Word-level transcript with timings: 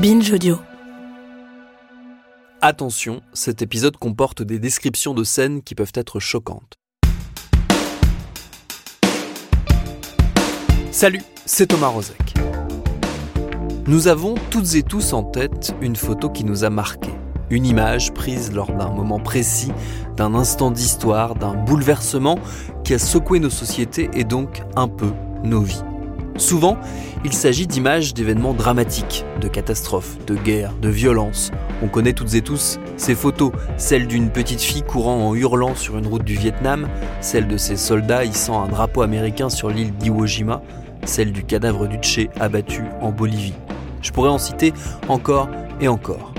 Binge 0.00 0.30
Audio. 0.30 0.58
Attention, 2.60 3.20
cet 3.32 3.62
épisode 3.62 3.96
comporte 3.96 4.42
des 4.44 4.60
descriptions 4.60 5.12
de 5.12 5.24
scènes 5.24 5.60
qui 5.60 5.74
peuvent 5.74 5.90
être 5.94 6.20
choquantes. 6.20 6.74
Salut, 10.92 11.22
c'est 11.46 11.66
Thomas 11.66 11.88
Rozek. 11.88 12.34
Nous 13.88 14.06
avons 14.06 14.36
toutes 14.50 14.76
et 14.76 14.84
tous 14.84 15.12
en 15.14 15.24
tête 15.24 15.74
une 15.80 15.96
photo 15.96 16.30
qui 16.30 16.44
nous 16.44 16.62
a 16.62 16.70
marqué. 16.70 17.10
Une 17.50 17.66
image 17.66 18.14
prise 18.14 18.52
lors 18.52 18.70
d'un 18.70 18.90
moment 18.90 19.18
précis, 19.18 19.72
d'un 20.16 20.36
instant 20.36 20.70
d'histoire, 20.70 21.34
d'un 21.34 21.54
bouleversement 21.54 22.38
qui 22.84 22.94
a 22.94 23.00
secoué 23.00 23.40
nos 23.40 23.50
sociétés 23.50 24.10
et 24.12 24.22
donc 24.22 24.62
un 24.76 24.86
peu 24.86 25.10
nos 25.42 25.62
vies. 25.62 25.82
Souvent, 26.38 26.78
il 27.24 27.32
s'agit 27.32 27.66
d'images 27.66 28.14
d'événements 28.14 28.54
dramatiques, 28.54 29.24
de 29.40 29.48
catastrophes, 29.48 30.16
de 30.26 30.36
guerres, 30.36 30.72
de 30.80 30.88
violences. 30.88 31.50
On 31.82 31.88
connaît 31.88 32.12
toutes 32.12 32.34
et 32.34 32.42
tous 32.42 32.78
ces 32.96 33.16
photos, 33.16 33.50
celle 33.76 34.06
d'une 34.06 34.30
petite 34.30 34.60
fille 34.60 34.82
courant 34.82 35.28
en 35.28 35.34
hurlant 35.34 35.74
sur 35.74 35.98
une 35.98 36.06
route 36.06 36.22
du 36.22 36.36
Vietnam, 36.36 36.88
celle 37.20 37.48
de 37.48 37.56
ces 37.56 37.76
soldats 37.76 38.24
hissant 38.24 38.62
un 38.62 38.68
drapeau 38.68 39.02
américain 39.02 39.48
sur 39.48 39.68
l'île 39.68 39.92
d'Iwo 39.94 40.26
Jima, 40.26 40.62
celle 41.04 41.32
du 41.32 41.42
cadavre 41.42 41.88
du 41.88 41.96
Tché 41.96 42.30
abattu 42.38 42.84
en 43.00 43.10
Bolivie. 43.10 43.54
Je 44.00 44.12
pourrais 44.12 44.30
en 44.30 44.38
citer 44.38 44.72
encore 45.08 45.48
et 45.80 45.88
encore. 45.88 46.32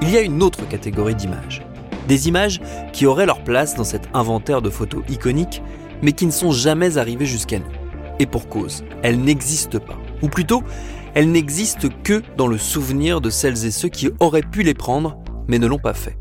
Il 0.00 0.10
y 0.10 0.16
a 0.16 0.22
une 0.22 0.42
autre 0.42 0.66
catégorie 0.66 1.14
d'images. 1.14 1.62
Des 2.06 2.28
images 2.28 2.60
qui 2.94 3.04
auraient 3.04 3.26
leur 3.26 3.44
place 3.44 3.74
dans 3.74 3.84
cet 3.84 4.08
inventaire 4.14 4.62
de 4.62 4.70
photos 4.70 5.02
iconiques, 5.10 5.62
mais 6.00 6.12
qui 6.12 6.24
ne 6.24 6.30
sont 6.30 6.52
jamais 6.52 6.96
arrivées 6.96 7.26
jusqu'à 7.26 7.58
nous. 7.58 7.77
Et 8.18 8.26
pour 8.26 8.48
cause, 8.48 8.84
elles 9.02 9.20
n'existent 9.20 9.78
pas. 9.78 9.98
Ou 10.22 10.28
plutôt, 10.28 10.62
elles 11.14 11.30
n'existent 11.30 11.88
que 12.02 12.22
dans 12.36 12.46
le 12.46 12.58
souvenir 12.58 13.20
de 13.20 13.30
celles 13.30 13.64
et 13.64 13.70
ceux 13.70 13.88
qui 13.88 14.10
auraient 14.20 14.42
pu 14.42 14.62
les 14.62 14.74
prendre, 14.74 15.18
mais 15.46 15.58
ne 15.58 15.66
l'ont 15.66 15.78
pas 15.78 15.94
fait. 15.94 16.18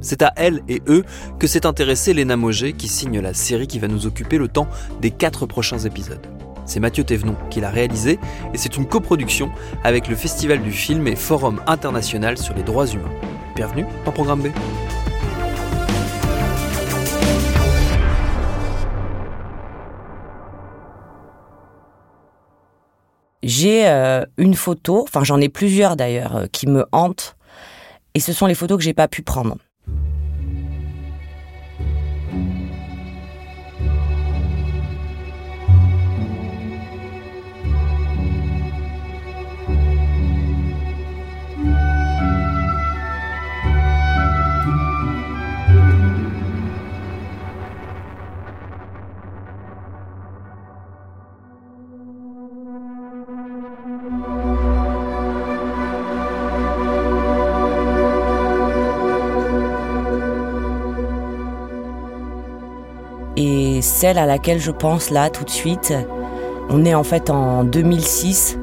C'est 0.00 0.22
à 0.22 0.32
elles 0.36 0.62
et 0.68 0.80
eux 0.86 1.04
que 1.38 1.46
s'est 1.46 1.66
intéressée 1.66 2.14
Léna 2.14 2.36
Moget 2.36 2.72
qui 2.72 2.88
signe 2.88 3.20
la 3.20 3.34
série 3.34 3.66
qui 3.66 3.78
va 3.78 3.88
nous 3.88 4.06
occuper 4.06 4.38
le 4.38 4.48
temps 4.48 4.68
des 5.00 5.10
quatre 5.10 5.46
prochains 5.46 5.78
épisodes. 5.78 6.24
C'est 6.66 6.80
Mathieu 6.80 7.02
Thévenon 7.02 7.34
qui 7.50 7.60
l'a 7.60 7.70
réalisé 7.70 8.18
et 8.52 8.58
c'est 8.58 8.76
une 8.76 8.86
coproduction 8.86 9.50
avec 9.82 10.06
le 10.06 10.14
Festival 10.14 10.62
du 10.62 10.70
film 10.70 11.06
et 11.08 11.16
Forum 11.16 11.60
international 11.66 12.38
sur 12.38 12.54
les 12.54 12.62
droits 12.62 12.86
humains. 12.86 13.10
Bienvenue 13.56 13.86
dans 14.04 14.12
Programme 14.12 14.42
B. 14.42 14.48
J'ai 23.48 23.88
euh, 23.88 24.26
une 24.36 24.52
photo, 24.52 25.04
enfin 25.04 25.24
j'en 25.24 25.40
ai 25.40 25.48
plusieurs 25.48 25.96
d'ailleurs, 25.96 26.36
euh, 26.36 26.46
qui 26.52 26.66
me 26.66 26.84
hantent. 26.92 27.34
Et 28.12 28.20
ce 28.20 28.34
sont 28.34 28.44
les 28.44 28.54
photos 28.54 28.76
que 28.76 28.84
j'ai 28.84 28.92
pas 28.92 29.08
pu 29.08 29.22
prendre. 29.22 29.56
Celle 63.98 64.18
à 64.18 64.26
laquelle 64.26 64.60
je 64.60 64.70
pense 64.70 65.10
là 65.10 65.28
tout 65.28 65.42
de 65.42 65.50
suite, 65.50 65.92
on 66.70 66.84
est 66.84 66.94
en 66.94 67.02
fait 67.02 67.30
en 67.30 67.64
2006. 67.64 68.56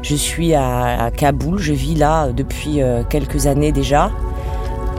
Je 0.00 0.14
suis 0.14 0.54
à, 0.54 1.10
Kaboul, 1.10 1.58
je 1.58 1.72
vis 1.72 1.96
là 1.96 2.28
depuis 2.28 2.80
euh, 2.80 3.02
quelques 3.02 3.48
années 3.48 3.72
déjà. 3.72 4.12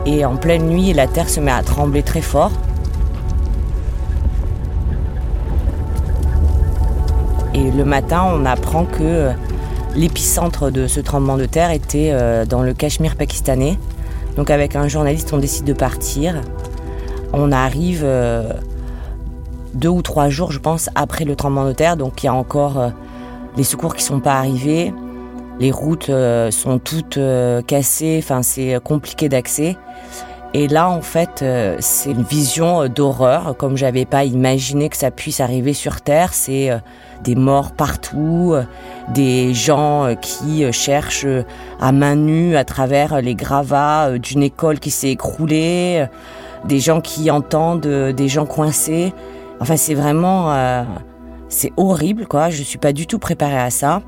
Et 0.04 0.26
en 0.26 0.36
pleine 0.36 0.66
nuit, 0.66 0.92
la 0.92 1.06
terre 1.06 1.30
se 1.30 1.40
met 1.40 1.50
à 1.50 1.62
trembler 1.62 2.02
très 2.02 2.20
fort. 2.20 2.52
Et 7.54 7.70
le 7.70 7.86
matin, 7.86 8.26
on 8.30 8.44
apprend 8.44 8.84
que 8.84 8.98
euh, 9.00 9.32
l'épicentre 9.96 10.70
de 10.70 10.86
ce 10.86 11.00
tremblement 11.00 11.38
de 11.38 11.46
terre 11.46 11.70
était 11.70 12.10
euh, 12.12 12.44
dans 12.44 12.60
le 12.60 12.74
Cachemire 12.74 13.16
pakistanais. 13.16 13.78
Donc 14.36 14.50
avec 14.50 14.76
un 14.76 14.86
journaliste, 14.86 15.32
on 15.32 15.38
décide 15.38 15.64
de 15.64 15.72
partir. 15.72 16.42
On 17.32 17.52
arrive 17.52 18.02
euh, 18.04 18.52
deux 19.74 19.88
ou 19.88 20.02
trois 20.02 20.28
jours, 20.28 20.52
je 20.52 20.58
pense, 20.58 20.90
après 20.94 21.24
le 21.24 21.36
tremblement 21.36 21.66
de 21.66 21.72
terre. 21.72 21.96
Donc 21.96 22.22
il 22.22 22.26
y 22.26 22.28
a 22.28 22.34
encore 22.34 22.78
euh, 22.78 22.88
les 23.56 23.64
secours 23.64 23.94
qui 23.94 24.02
sont 24.02 24.20
pas 24.20 24.34
arrivés. 24.34 24.92
Les 25.60 25.72
routes 25.72 26.10
euh, 26.10 26.50
sont 26.50 26.78
toutes 26.78 27.16
euh, 27.16 27.62
cassées. 27.62 28.20
Enfin, 28.22 28.42
c'est 28.42 28.78
compliqué 28.82 29.28
d'accès. 29.28 29.76
Et 30.54 30.66
là, 30.66 30.88
en 30.88 31.02
fait, 31.02 31.42
euh, 31.42 31.76
c'est 31.80 32.10
une 32.10 32.22
vision 32.22 32.82
euh, 32.82 32.88
d'horreur, 32.88 33.54
comme 33.58 33.76
j'avais 33.76 34.06
pas 34.06 34.24
imaginé 34.24 34.88
que 34.88 34.96
ça 34.96 35.10
puisse 35.10 35.40
arriver 35.40 35.74
sur 35.74 36.00
Terre. 36.00 36.32
C'est 36.32 36.70
euh, 36.70 36.78
des 37.22 37.34
morts 37.34 37.72
partout, 37.72 38.52
euh, 38.54 38.62
des 39.12 39.52
gens 39.52 40.06
euh, 40.06 40.14
qui 40.14 40.64
euh, 40.64 40.72
cherchent 40.72 41.26
euh, 41.26 41.42
à 41.80 41.92
main 41.92 42.14
nue 42.14 42.56
à 42.56 42.64
travers 42.64 43.20
les 43.20 43.34
gravats 43.34 44.06
euh, 44.06 44.18
d'une 44.18 44.42
école 44.42 44.78
qui 44.78 44.90
s'est 44.90 45.10
écroulée, 45.10 45.98
euh, 45.98 46.06
des 46.66 46.80
gens 46.80 47.02
qui 47.02 47.30
entendent 47.30 47.84
euh, 47.86 48.12
des 48.12 48.28
gens 48.28 48.46
coincés. 48.46 49.12
Enfin, 49.60 49.76
c'est 49.76 49.94
vraiment, 49.94 50.52
euh, 50.52 50.84
c'est 51.48 51.72
horrible, 51.76 52.26
quoi. 52.26 52.50
Je 52.50 52.62
suis 52.62 52.78
pas 52.78 52.92
du 52.92 53.06
tout 53.06 53.18
préparée 53.18 53.58
à 53.58 53.70
ça. 53.70 54.02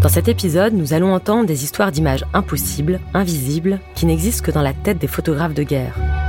Dans 0.00 0.12
cet 0.12 0.28
épisode, 0.28 0.72
nous 0.72 0.92
allons 0.92 1.12
entendre 1.12 1.46
des 1.46 1.64
histoires 1.64 1.90
d'images 1.90 2.24
impossibles, 2.32 3.00
invisibles, 3.12 3.80
qui 3.94 4.06
n'existent 4.06 4.44
que 4.44 4.52
dans 4.52 4.62
la 4.62 4.72
tête 4.72 4.98
des 4.98 5.08
photographes 5.08 5.54
de 5.54 5.64
guerre. 5.64 6.25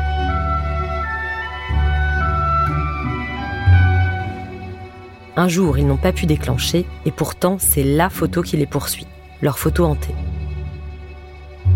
Un 5.40 5.48
jour, 5.48 5.78
ils 5.78 5.86
n'ont 5.86 5.98
pas 5.98 6.12
pu 6.12 6.26
déclencher, 6.26 6.88
et 7.06 7.12
pourtant, 7.12 7.58
c'est 7.60 7.84
la 7.84 8.10
photo 8.10 8.42
qui 8.42 8.58
les 8.58 8.66
poursuit, 8.66 9.06
leur 9.44 9.60
photo 9.60 9.86
hantée. 9.86 10.16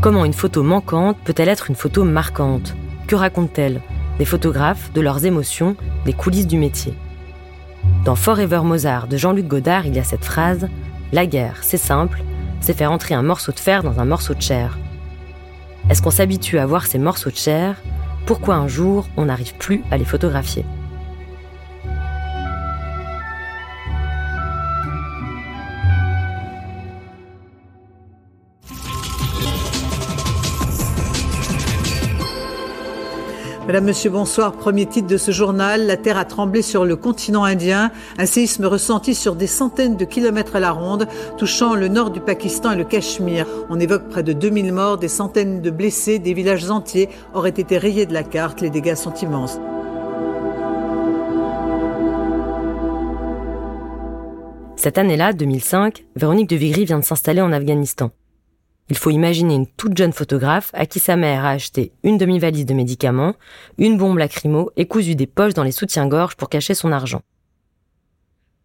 Comment 0.02 0.26
une 0.26 0.34
photo 0.34 0.64
manquante 0.64 1.20
peut-elle 1.24 1.48
être 1.48 1.70
une 1.70 1.76
photo 1.76 2.04
marquante? 2.04 2.76
Que 3.06 3.16
raconte-t-elle 3.16 3.80
Des 4.18 4.26
photographes, 4.26 4.92
de 4.94 5.02
leurs 5.02 5.26
émotions, 5.28 5.76
des 6.06 6.14
coulisses 6.14 6.48
du 6.48 6.58
métier. 6.58 6.96
Dans 8.04 8.16
Forever 8.16 8.62
Mozart 8.64 9.08
de 9.08 9.16
Jean-Luc 9.16 9.48
Godard, 9.48 9.86
il 9.86 9.96
y 9.96 10.00
a 10.00 10.04
cette 10.04 10.26
phrase 10.26 10.68
La 11.12 11.28
guerre, 11.28 11.60
c'est 11.62 11.78
simple, 11.78 12.24
c'est 12.62 12.76
faire 12.76 12.92
entrer 12.92 13.14
un 13.14 13.22
morceau 13.22 13.52
de 13.52 13.60
fer 13.60 13.84
dans 13.84 14.00
un 14.00 14.06
morceau 14.06 14.34
de 14.34 14.42
chair. 14.42 14.80
Est-ce 15.88 16.02
qu'on 16.02 16.10
s'habitue 16.10 16.58
à 16.58 16.66
voir 16.66 16.88
ces 16.88 16.98
morceaux 16.98 17.30
de 17.30 17.36
chair? 17.36 17.76
Pourquoi 18.26 18.56
un 18.56 18.68
jour 18.68 19.08
on 19.18 19.26
n'arrive 19.26 19.54
plus 19.54 19.84
à 19.92 19.98
les 19.98 20.06
photographier? 20.06 20.66
Madame, 33.72 33.86
Monsieur, 33.86 34.10
bonsoir. 34.10 34.52
Premier 34.52 34.86
titre 34.86 35.08
de 35.08 35.16
ce 35.16 35.32
journal. 35.32 35.88
La 35.88 35.96
Terre 35.96 36.18
a 36.18 36.26
tremblé 36.26 36.62
sur 36.62 36.84
le 36.84 36.98
continent 36.98 37.46
indien. 37.46 37.90
Un 38.18 38.26
séisme 38.26 38.66
ressenti 38.66 39.16
sur 39.16 39.34
des 39.34 39.48
centaines 39.48 39.96
de 39.96 40.04
kilomètres 40.04 40.58
à 40.58 40.60
la 40.60 40.72
ronde, 40.72 41.08
touchant 41.38 41.74
le 41.74 41.88
nord 41.88 42.10
du 42.10 42.20
Pakistan 42.20 42.74
et 42.74 42.76
le 42.76 42.84
Cachemire. 42.84 43.48
On 43.70 43.80
évoque 43.80 44.10
près 44.10 44.24
de 44.24 44.34
2000 44.34 44.74
morts, 44.74 44.98
des 44.98 45.08
centaines 45.08 45.62
de 45.62 45.70
blessés, 45.70 46.20
des 46.20 46.34
villages 46.34 46.70
entiers 46.70 47.08
auraient 47.34 47.48
été 47.48 47.78
rayés 47.78 48.06
de 48.06 48.14
la 48.14 48.24
carte. 48.24 48.60
Les 48.60 48.70
dégâts 48.70 48.96
sont 48.96 49.14
immenses. 49.14 49.58
Cette 54.76 54.98
année-là, 54.98 55.32
2005, 55.32 56.04
Véronique 56.18 56.50
de 56.50 56.58
Vigry 56.58 56.84
vient 56.84 57.00
de 57.00 57.06
s'installer 57.06 57.40
en 57.40 57.54
Afghanistan. 57.54 58.12
Il 58.92 58.98
faut 58.98 59.10
imaginer 59.10 59.56
une 59.56 59.68
toute 59.68 59.98
jeune 59.98 60.12
photographe 60.12 60.70
à 60.74 60.86
qui 60.86 61.00
sa 61.00 61.16
mère 61.16 61.46
a 61.46 61.52
acheté 61.52 61.94
une 62.04 62.18
demi-valise 62.18 62.66
de 62.66 62.74
médicaments, 62.74 63.36
une 63.78 63.98
bombe 63.98 64.18
lacrymo 64.18 64.70
et 64.76 64.86
cousu 64.86 65.16
des 65.16 65.28
poches 65.28 65.54
dans 65.54 65.64
les 65.64 65.72
soutiens-gorge 65.72 66.36
pour 66.36 66.50
cacher 66.50 66.74
son 66.74 66.92
argent. 66.92 67.22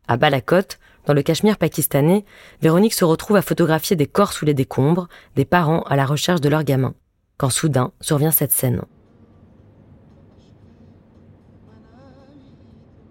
À 0.09 0.17
Balakot, 0.17 0.79
dans 1.05 1.15
le 1.15 1.23
Cachemire 1.23 1.59
pakistanais, 1.59 2.25
Véronique 2.61 2.95
se 2.95 3.05
retrouve 3.05 3.37
à 3.37 3.41
photographier 3.41 3.95
des 3.95 4.09
corps 4.09 4.33
sous 4.33 4.45
les 4.45 4.53
décombres, 4.53 5.07
des 5.37 5.45
parents 5.45 5.83
à 5.83 5.95
la 5.95 6.05
recherche 6.05 6.41
de 6.41 6.49
leurs 6.49 6.65
gamins, 6.65 6.95
quand 7.39 7.51
soudain 7.51 7.93
survient 8.01 8.33
cette 8.33 8.51
scène. 8.51 8.83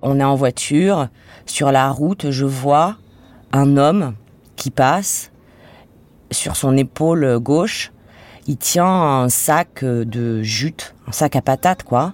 On 0.01 0.19
est 0.19 0.23
en 0.25 0.35
voiture, 0.35 1.07
sur 1.45 1.71
la 1.71 1.89
route, 1.91 2.29
je 2.31 2.43
vois 2.43 2.97
un 3.53 3.77
homme 3.77 4.15
qui 4.57 4.69
passe 4.69 5.31
sur 6.35 6.55
son 6.55 6.77
épaule 6.77 7.39
gauche, 7.39 7.91
il 8.47 8.57
tient 8.57 8.85
un 8.85 9.29
sac 9.29 9.83
de 9.83 10.43
jute, 10.43 10.93
un 11.07 11.11
sac 11.11 11.35
à 11.35 11.41
patates 11.41 11.83
quoi. 11.83 12.13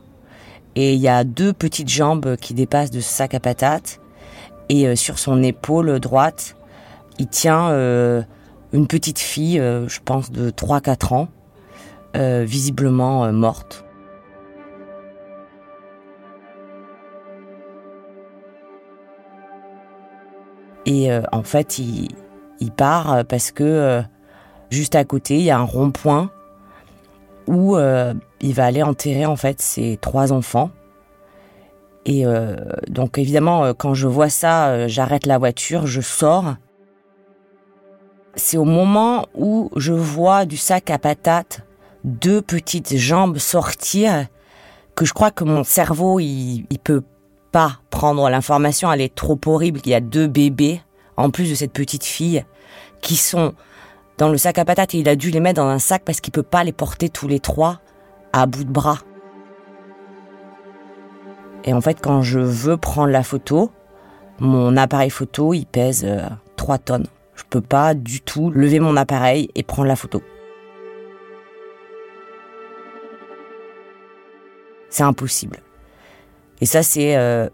Et 0.75 0.93
il 0.93 0.99
y 1.01 1.09
a 1.09 1.23
deux 1.23 1.51
petites 1.51 1.89
jambes 1.89 2.37
qui 2.37 2.53
dépassent 2.53 2.91
de 2.91 3.01
ce 3.01 3.11
sac 3.11 3.33
à 3.33 3.39
patates. 3.39 3.99
Et 4.69 4.87
euh, 4.87 4.95
sur 4.95 5.19
son 5.19 5.43
épaule 5.43 5.99
droite, 5.99 6.55
il 7.19 7.27
tient 7.27 7.69
euh, 7.71 8.21
une 8.71 8.87
petite 8.87 9.19
fille, 9.19 9.59
euh, 9.59 9.87
je 9.89 9.99
pense 10.03 10.31
de 10.31 10.49
3-4 10.49 11.13
ans, 11.13 11.27
visiblement 12.13 13.31
morte. 13.31 13.83
Et 20.85 21.09
en 21.31 21.43
fait, 21.43 21.79
il, 21.79 22.09
il 22.61 22.71
part 22.71 23.11
euh, 23.11 23.23
parce 23.23 23.51
que 23.51 23.63
euh, 23.63 24.01
juste 24.69 24.95
à 24.95 25.03
côté, 25.03 25.35
il 25.35 25.43
y 25.43 25.51
a 25.51 25.59
un 25.59 25.63
rond-point 25.63 26.29
où 27.47 27.75
euh, 27.75 28.13
il 28.39 28.53
va 28.53 28.65
aller 28.65 28.83
enterrer 28.83 29.25
en 29.25 29.35
fait 29.35 29.61
ses 29.61 29.97
trois 29.97 30.31
enfants. 30.31 30.69
Et 32.05 32.25
donc 32.87 33.19
évidemment, 33.19 33.75
quand 33.75 33.93
je 33.93 34.07
vois 34.07 34.29
ça, 34.29 34.87
j'arrête 34.87 35.27
la 35.27 35.37
voiture, 35.37 35.85
je 35.85 36.01
sors. 36.01 36.55
C'est 38.33 38.57
au 38.57 38.63
moment 38.63 39.27
où 39.35 39.69
je 39.75 39.93
vois 39.93 40.45
du 40.45 40.57
sac 40.57 40.89
à 40.89 40.97
patates 40.97 41.61
deux 42.03 42.41
petites 42.41 42.97
jambes 42.97 43.37
sortir 43.37 44.25
que 44.95 45.05
je 45.05 45.13
crois 45.13 45.29
que 45.29 45.43
mon 45.43 45.63
cerveau 45.63 46.19
il, 46.19 46.65
il 46.71 46.79
peut 46.79 47.03
pas 47.51 47.73
prendre 47.91 48.27
l'information. 48.31 48.91
Elle 48.91 49.01
est 49.01 49.13
trop 49.13 49.39
horrible. 49.45 49.79
Il 49.85 49.91
y 49.91 49.93
a 49.93 50.01
deux 50.01 50.25
bébés 50.25 50.81
en 51.17 51.29
plus 51.29 51.49
de 51.49 51.55
cette 51.55 51.73
petite 51.73 52.03
fille, 52.03 52.45
qui 53.01 53.15
sont 53.15 53.53
dans 54.17 54.29
le 54.29 54.37
sac 54.37 54.59
à 54.59 54.65
patates 54.65 54.93
et 54.93 54.99
il 54.99 55.09
a 55.09 55.15
dû 55.15 55.31
les 55.31 55.39
mettre 55.39 55.61
dans 55.61 55.67
un 55.67 55.79
sac 55.79 56.03
parce 56.05 56.21
qu'il 56.21 56.31
peut 56.31 56.43
pas 56.43 56.63
les 56.63 56.71
porter 56.71 57.09
tous 57.09 57.27
les 57.27 57.39
trois 57.39 57.81
à 58.33 58.45
bout 58.45 58.63
de 58.63 58.71
bras. 58.71 58.99
Et 61.63 61.73
en 61.73 61.81
fait, 61.81 61.99
quand 62.01 62.21
je 62.21 62.39
veux 62.39 62.77
prendre 62.77 63.09
la 63.09 63.23
photo, 63.23 63.71
mon 64.39 64.75
appareil 64.77 65.09
photo, 65.09 65.53
il 65.53 65.65
pèse 65.65 66.07
3 66.55 66.75
euh, 66.75 66.77
tonnes. 66.83 67.07
Je 67.35 67.43
peux 67.49 67.61
pas 67.61 67.93
du 67.93 68.21
tout 68.21 68.49
lever 68.49 68.79
mon 68.79 68.97
appareil 68.97 69.49
et 69.55 69.63
prendre 69.63 69.87
la 69.87 69.95
photo. 69.95 70.21
C'est 74.89 75.03
impossible. 75.03 75.59
Et 76.59 76.65
ça, 76.65 76.83
c'est 76.83 77.15
euh, 77.15 77.49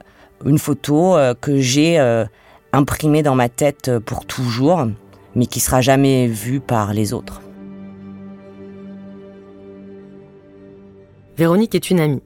une 0.45 0.57
photo 0.57 1.15
euh, 1.15 1.33
que 1.33 1.59
j'ai 1.59 1.97
imprimé 2.77 3.23
dans 3.23 3.35
ma 3.35 3.49
tête 3.49 3.91
pour 3.99 4.25
toujours, 4.25 4.85
mais 5.35 5.47
qui 5.47 5.59
sera 5.59 5.81
jamais 5.81 6.27
vue 6.27 6.59
par 6.59 6.93
les 6.93 7.13
autres. 7.13 7.41
Véronique 11.37 11.75
est 11.75 11.89
une 11.89 11.99
amie. 11.99 12.23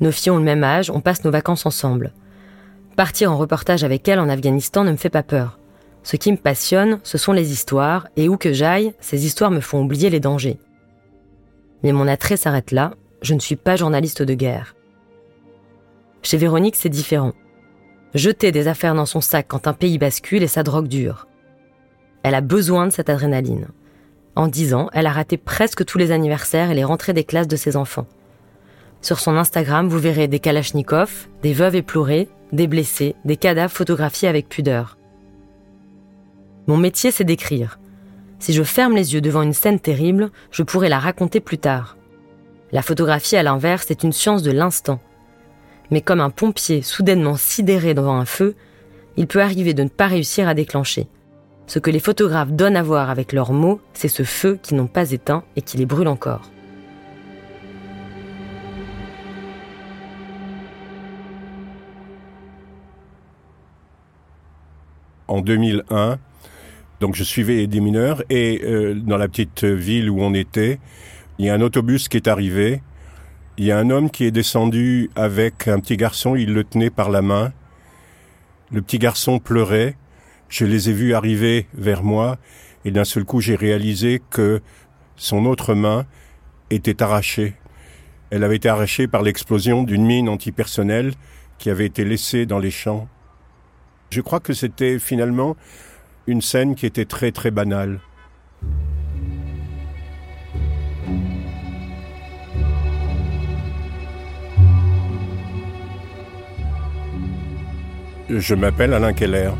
Nos 0.00 0.12
filles 0.12 0.32
ont 0.32 0.38
le 0.38 0.44
même 0.44 0.64
âge, 0.64 0.90
on 0.90 1.00
passe 1.00 1.24
nos 1.24 1.30
vacances 1.30 1.66
ensemble. 1.66 2.12
Partir 2.96 3.30
en 3.30 3.36
reportage 3.36 3.84
avec 3.84 4.08
elle 4.08 4.20
en 4.20 4.28
Afghanistan 4.28 4.84
ne 4.84 4.92
me 4.92 4.96
fait 4.96 5.10
pas 5.10 5.22
peur. 5.22 5.58
Ce 6.02 6.16
qui 6.16 6.32
me 6.32 6.38
passionne, 6.38 6.98
ce 7.02 7.18
sont 7.18 7.32
les 7.32 7.52
histoires, 7.52 8.08
et 8.16 8.28
où 8.28 8.38
que 8.38 8.54
j'aille, 8.54 8.94
ces 9.00 9.26
histoires 9.26 9.50
me 9.50 9.60
font 9.60 9.82
oublier 9.82 10.08
les 10.08 10.20
dangers. 10.20 10.58
Mais 11.82 11.92
mon 11.92 12.08
attrait 12.08 12.38
s'arrête 12.38 12.72
là, 12.72 12.92
je 13.20 13.34
ne 13.34 13.40
suis 13.40 13.56
pas 13.56 13.76
journaliste 13.76 14.22
de 14.22 14.34
guerre. 14.34 14.74
Chez 16.22 16.38
Véronique, 16.38 16.76
c'est 16.76 16.88
différent 16.88 17.32
jeter 18.14 18.52
des 18.52 18.68
affaires 18.68 18.94
dans 18.94 19.06
son 19.06 19.20
sac 19.20 19.46
quand 19.48 19.66
un 19.66 19.72
pays 19.72 19.98
bascule 19.98 20.42
et 20.42 20.48
sa 20.48 20.62
drogue 20.62 20.88
dure. 20.88 21.26
Elle 22.22 22.34
a 22.34 22.40
besoin 22.40 22.86
de 22.86 22.92
cette 22.92 23.08
adrénaline. 23.08 23.68
En 24.36 24.48
dix 24.48 24.74
ans, 24.74 24.90
elle 24.92 25.06
a 25.06 25.12
raté 25.12 25.36
presque 25.36 25.84
tous 25.84 25.98
les 25.98 26.12
anniversaires 26.12 26.70
et 26.70 26.74
les 26.74 26.84
rentrées 26.84 27.12
des 27.12 27.24
classes 27.24 27.48
de 27.48 27.56
ses 27.56 27.76
enfants. 27.76 28.06
Sur 29.02 29.18
son 29.18 29.36
Instagram, 29.36 29.88
vous 29.88 29.98
verrez 29.98 30.28
des 30.28 30.40
kalachnikovs, 30.40 31.28
des 31.42 31.52
veuves 31.52 31.76
éplorées, 31.76 32.28
des 32.52 32.66
blessés, 32.66 33.14
des 33.24 33.36
cadavres 33.36 33.72
photographiés 33.72 34.28
avec 34.28 34.48
pudeur. 34.48 34.98
Mon 36.66 36.76
métier, 36.76 37.10
c'est 37.10 37.24
d'écrire. 37.24 37.78
Si 38.38 38.52
je 38.52 38.62
ferme 38.62 38.94
les 38.94 39.14
yeux 39.14 39.20
devant 39.20 39.42
une 39.42 39.54
scène 39.54 39.80
terrible, 39.80 40.30
je 40.50 40.62
pourrais 40.62 40.88
la 40.88 40.98
raconter 40.98 41.40
plus 41.40 41.58
tard. 41.58 41.96
La 42.72 42.82
photographie, 42.82 43.36
à 43.36 43.42
l'inverse, 43.42 43.90
est 43.90 44.02
une 44.02 44.12
science 44.12 44.42
de 44.42 44.52
l'instant 44.52 45.00
mais 45.90 46.00
comme 46.00 46.20
un 46.20 46.30
pompier 46.30 46.82
soudainement 46.82 47.36
sidéré 47.36 47.94
devant 47.94 48.18
un 48.18 48.24
feu, 48.24 48.54
il 49.16 49.26
peut 49.26 49.42
arriver 49.42 49.74
de 49.74 49.82
ne 49.82 49.88
pas 49.88 50.06
réussir 50.06 50.48
à 50.48 50.54
déclencher. 50.54 51.08
Ce 51.66 51.78
que 51.78 51.90
les 51.90 52.00
photographes 52.00 52.52
donnent 52.52 52.76
à 52.76 52.82
voir 52.82 53.10
avec 53.10 53.32
leurs 53.32 53.52
mots, 53.52 53.80
c'est 53.92 54.08
ce 54.08 54.22
feu 54.22 54.58
qui 54.60 54.74
n'ont 54.74 54.86
pas 54.86 55.12
éteint 55.12 55.44
et 55.56 55.62
qui 55.62 55.76
les 55.76 55.86
brûle 55.86 56.08
encore. 56.08 56.50
En 65.28 65.42
2001, 65.42 66.18
donc 66.98 67.14
je 67.14 67.22
suivais 67.22 67.68
des 67.68 67.80
mineurs 67.80 68.24
et 68.30 68.62
euh, 68.64 68.94
dans 68.94 69.16
la 69.16 69.28
petite 69.28 69.62
ville 69.62 70.10
où 70.10 70.20
on 70.20 70.34
était, 70.34 70.80
il 71.38 71.46
y 71.46 71.50
a 71.50 71.54
un 71.54 71.60
autobus 71.60 72.08
qui 72.08 72.16
est 72.16 72.26
arrivé 72.26 72.82
il 73.58 73.64
y 73.64 73.72
a 73.72 73.78
un 73.78 73.90
homme 73.90 74.10
qui 74.10 74.24
est 74.24 74.30
descendu 74.30 75.10
avec 75.16 75.68
un 75.68 75.80
petit 75.80 75.96
garçon, 75.96 76.34
il 76.34 76.54
le 76.54 76.64
tenait 76.64 76.90
par 76.90 77.10
la 77.10 77.22
main. 77.22 77.52
Le 78.72 78.80
petit 78.80 78.98
garçon 78.98 79.38
pleurait. 79.38 79.96
Je 80.48 80.64
les 80.64 80.88
ai 80.90 80.92
vus 80.92 81.14
arriver 81.14 81.66
vers 81.74 82.02
moi 82.02 82.38
et 82.84 82.90
d'un 82.90 83.04
seul 83.04 83.24
coup 83.24 83.40
j'ai 83.40 83.56
réalisé 83.56 84.22
que 84.30 84.60
son 85.16 85.44
autre 85.44 85.74
main 85.74 86.06
était 86.70 87.02
arrachée. 87.02 87.54
Elle 88.30 88.44
avait 88.44 88.56
été 88.56 88.68
arrachée 88.68 89.06
par 89.06 89.22
l'explosion 89.22 89.82
d'une 89.82 90.06
mine 90.06 90.28
antipersonnelle 90.28 91.12
qui 91.58 91.68
avait 91.68 91.86
été 91.86 92.04
laissée 92.04 92.46
dans 92.46 92.58
les 92.58 92.70
champs. 92.70 93.08
Je 94.10 94.20
crois 94.20 94.40
que 94.40 94.52
c'était 94.52 94.98
finalement 94.98 95.56
une 96.26 96.42
scène 96.42 96.74
qui 96.74 96.86
était 96.86 97.04
très 97.04 97.32
très 97.32 97.50
banale. 97.50 98.00
Je 108.32 108.54
m'appelle 108.54 108.94
Alain 108.94 109.12
Keller. 109.12 109.50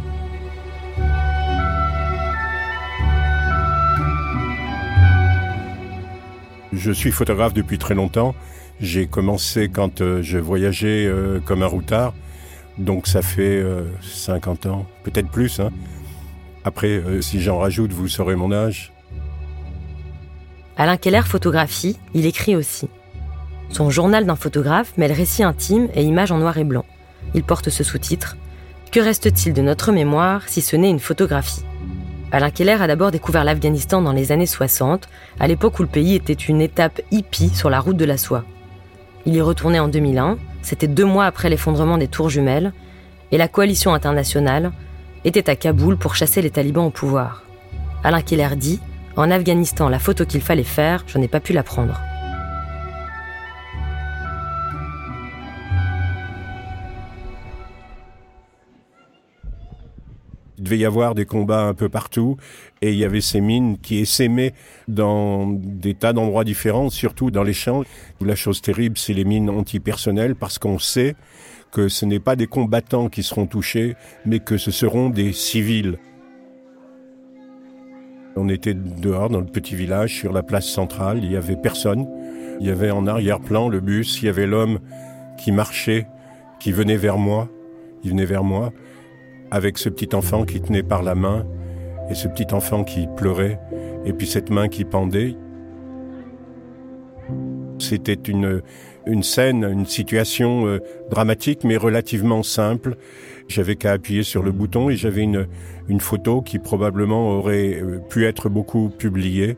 Je 6.73 6.93
suis 6.93 7.11
photographe 7.11 7.53
depuis 7.53 7.79
très 7.79 7.97
longtemps. 7.97 8.33
J'ai 8.81 9.09
commencé 9.09 9.69
quand 9.69 10.01
euh, 10.01 10.23
je 10.23 10.39
voyageais 10.39 11.05
euh, 11.07 11.41
comme 11.41 11.65
un 11.65 11.67
routard. 11.67 12.15
Donc 12.79 13.09
ça 13.09 13.23
fait 13.23 13.61
50 14.03 14.67
euh, 14.67 14.71
ans, 14.71 14.87
peut-être 15.03 15.29
plus. 15.29 15.59
Hein. 15.59 15.71
Après, 16.65 17.03
si 17.23 17.41
j'en 17.41 17.59
rajoute, 17.59 17.93
vous 17.93 18.07
saurez 18.07 18.37
mon 18.37 18.53
âge. 18.53 18.93
Alain 20.77 20.97
Keller 20.97 21.23
photographie, 21.23 21.99
il 22.15 22.25
écrit 22.25 22.55
aussi. 22.55 22.89
Son 23.71 23.91
journal 23.91 24.27
d'un 24.27 24.37
photographe 24.37 24.97
mêle 24.97 25.13
récits 25.13 25.43
intimes 25.43 25.89
et 25.95 26.05
images 26.05 26.31
en 26.31 26.39
noir 26.39 26.57
et 26.59 26.65
blanc. 26.65 26.85
Il 27.35 27.43
porte 27.43 27.71
ce 27.71 27.83
sous-titre 27.83 28.37
que 28.91 29.01
reste-t-il 29.01 29.55
de 29.55 29.63
notre 29.63 29.93
mémoire 29.93 30.49
si 30.49 30.61
ce 30.61 30.75
n'est 30.75 30.91
une 30.91 30.99
photographie? 30.99 31.63
Alain 32.33 32.51
Keller 32.51 32.77
a 32.81 32.87
d'abord 32.87 33.11
découvert 33.11 33.45
l'Afghanistan 33.45 34.03
dans 34.03 34.13
les 34.13 34.33
années 34.33 34.47
60, 34.47 35.09
à 35.39 35.47
l'époque 35.47 35.79
où 35.79 35.83
le 35.83 35.89
pays 35.89 36.15
était 36.15 36.33
une 36.33 36.61
étape 36.61 37.01
hippie 37.11 37.51
sur 37.51 37.71
la 37.71 37.81
route 37.81 37.97
de 37.97 38.05
la 38.05 38.19
soie. 38.19 38.45
Il 39.27 39.35
y 39.35 39.41
retournait 39.41 39.79
en 39.79 39.89
2001, 39.89 40.39
c'était 40.63 40.89
deux 40.89 41.05
mois 41.05 41.27
après 41.27 41.49
l'effondrement 41.49 41.99
des 41.99 42.09
tours 42.09 42.31
jumelles, 42.31 42.73
et 43.31 43.39
la 43.39 43.49
coalition 43.49 43.95
internationale 43.95 44.73
était 45.25 45.51
à 45.51 45.57
Kaboul 45.57 45.97
pour 45.97 46.17
chasser 46.17 46.43
les 46.43 46.51
talibans 46.51 46.87
au 46.87 46.91
pouvoir. 46.91 47.45
Alain 48.03 48.23
Keller 48.23 48.57
dit 48.57 48.81
En 49.17 49.31
Afghanistan, 49.31 49.89
la 49.89 49.99
photo 49.99 50.25
qu'il 50.25 50.41
fallait 50.41 50.63
faire, 50.65 51.05
je 51.07 51.19
n'ai 51.19 51.29
pas 51.29 51.41
pu 51.41 51.53
la 51.53 51.63
prendre. 51.63 52.01
Devait 60.71 60.83
y 60.83 60.87
avoir 60.87 61.17
des 61.17 61.25
combats 61.27 61.65
un 61.65 61.75
peu 61.75 61.89
partout 61.89 62.37
et 62.81 62.93
il 62.93 62.97
y 62.97 63.05
avait 63.05 63.21
ces 63.21 63.41
mines 63.41 63.77
qui 63.79 63.99
essaimaient 63.99 64.55
dans 64.87 65.49
des 65.51 65.95
tas 65.95 66.13
d'endroits 66.13 66.45
différents, 66.45 66.91
surtout 66.91 67.33
dans 67.33 67.43
les 67.43 67.53
champs. 67.53 67.83
La 68.21 68.37
chose 68.37 68.63
terrible, 68.63 68.97
c'est 68.97 69.13
les 69.13 69.25
mines 69.25 69.51
antipersonnelles 69.51 70.37
parce 70.37 70.61
qu'on 70.61 70.79
sait 70.79 71.17
que 71.73 71.89
ce 71.89 72.07
n'est 72.07 72.21
pas 72.21 72.37
des 72.37 72.47
combattants 72.47 73.09
qui 73.09 73.25
seront 73.25 73.47
touchés, 73.47 73.97
mais 74.25 74.39
que 74.39 74.57
ce 74.59 74.71
seront 74.71 75.11
des 75.11 75.33
civils. 75.33 75.99
On 78.37 78.49
était 78.49 78.75
dehors 78.75 79.29
dans 79.29 79.41
le 79.41 79.47
petit 79.47 79.75
village, 79.75 80.15
sur 80.15 80.33
la 80.33 80.45
place 80.45 80.67
centrale, 80.67 81.19
il 81.25 81.33
y 81.33 81.37
avait 81.37 81.57
personne. 81.57 82.07
Il 82.61 82.67
y 82.67 82.71
avait 82.71 82.93
en 82.93 83.09
arrière-plan 83.09 83.69
le 83.69 83.81
bus, 83.81 84.23
il 84.23 84.27
y 84.27 84.29
avait 84.29 84.47
l'homme 84.47 84.79
qui 85.37 85.51
marchait, 85.51 86.07
qui 86.61 86.71
venait 86.71 86.97
vers 86.97 87.19
moi. 87.19 87.49
Il 88.05 88.11
venait 88.11 88.25
vers 88.25 88.45
moi 88.45 88.73
avec 89.51 89.79
ce 89.79 89.89
petit 89.89 90.15
enfant 90.15 90.45
qui 90.45 90.61
tenait 90.61 90.83
par 90.83 91.03
la 91.03 91.15
main, 91.15 91.47
et 92.11 92.15
ce 92.15 92.29
petit 92.29 92.53
enfant 92.53 92.85
qui 92.85 93.07
pleurait, 93.17 93.59
et 94.05 94.13
puis 94.13 94.27
cette 94.27 94.51
main 94.51 94.69
qui 94.69 94.85
pendait. 94.85 95.37
C'était 97.79 98.15
une, 98.15 98.63
une 99.07 99.23
scène, 99.23 99.65
une 99.65 99.87
situation 99.87 100.67
euh, 100.67 100.81
dramatique, 101.11 101.65
mais 101.65 101.77
relativement 101.77 102.43
simple. 102.43 102.97
J'avais 103.49 103.77
qu'à 103.77 103.93
appuyer 103.93 104.23
sur 104.23 104.43
le 104.43 104.53
bouton 104.53 104.91
et 104.91 104.97
j'avais 104.97 105.23
une, 105.23 105.47
une 105.89 106.01
photo 106.01 106.43
qui 106.43 106.59
probablement 106.59 107.31
aurait 107.31 107.81
euh, 107.81 107.99
pu 107.99 108.27
être 108.27 108.49
beaucoup 108.49 108.91
publiée. 108.91 109.57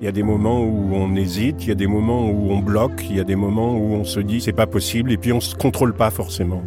Il 0.00 0.06
y 0.06 0.08
a 0.08 0.12
des 0.12 0.22
moments 0.22 0.62
où 0.62 0.94
on 0.94 1.14
hésite, 1.14 1.62
il 1.64 1.68
y 1.68 1.72
a 1.72 1.74
des 1.74 1.86
moments 1.86 2.30
où 2.30 2.52
on 2.52 2.60
bloque, 2.60 3.04
il 3.10 3.16
y 3.16 3.20
a 3.20 3.24
des 3.24 3.36
moments 3.36 3.76
où 3.76 3.92
on 3.92 4.04
se 4.04 4.18
dit 4.18 4.40
c'est 4.40 4.54
pas 4.54 4.66
possible 4.66 5.12
et 5.12 5.18
puis 5.18 5.30
on 5.30 5.40
se 5.40 5.54
contrôle 5.54 5.92
pas 5.92 6.10
forcément. 6.10 6.62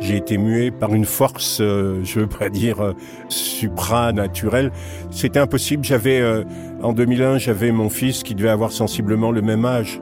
J'ai 0.00 0.16
été 0.16 0.38
mué 0.38 0.70
par 0.70 0.94
une 0.94 1.04
force, 1.04 1.58
euh, 1.60 2.00
je 2.04 2.20
veux 2.20 2.26
pas 2.26 2.48
dire 2.48 2.80
euh, 2.80 2.94
supranaturelle. 3.28 4.72
C'était 5.10 5.40
impossible. 5.40 5.84
J'avais 5.84 6.20
euh, 6.20 6.44
en 6.82 6.94
2001, 6.94 7.36
j'avais 7.36 7.70
mon 7.70 7.90
fils 7.90 8.22
qui 8.22 8.34
devait 8.34 8.48
avoir 8.48 8.72
sensiblement 8.72 9.30
le 9.30 9.42
même 9.42 9.66
âge, 9.66 10.00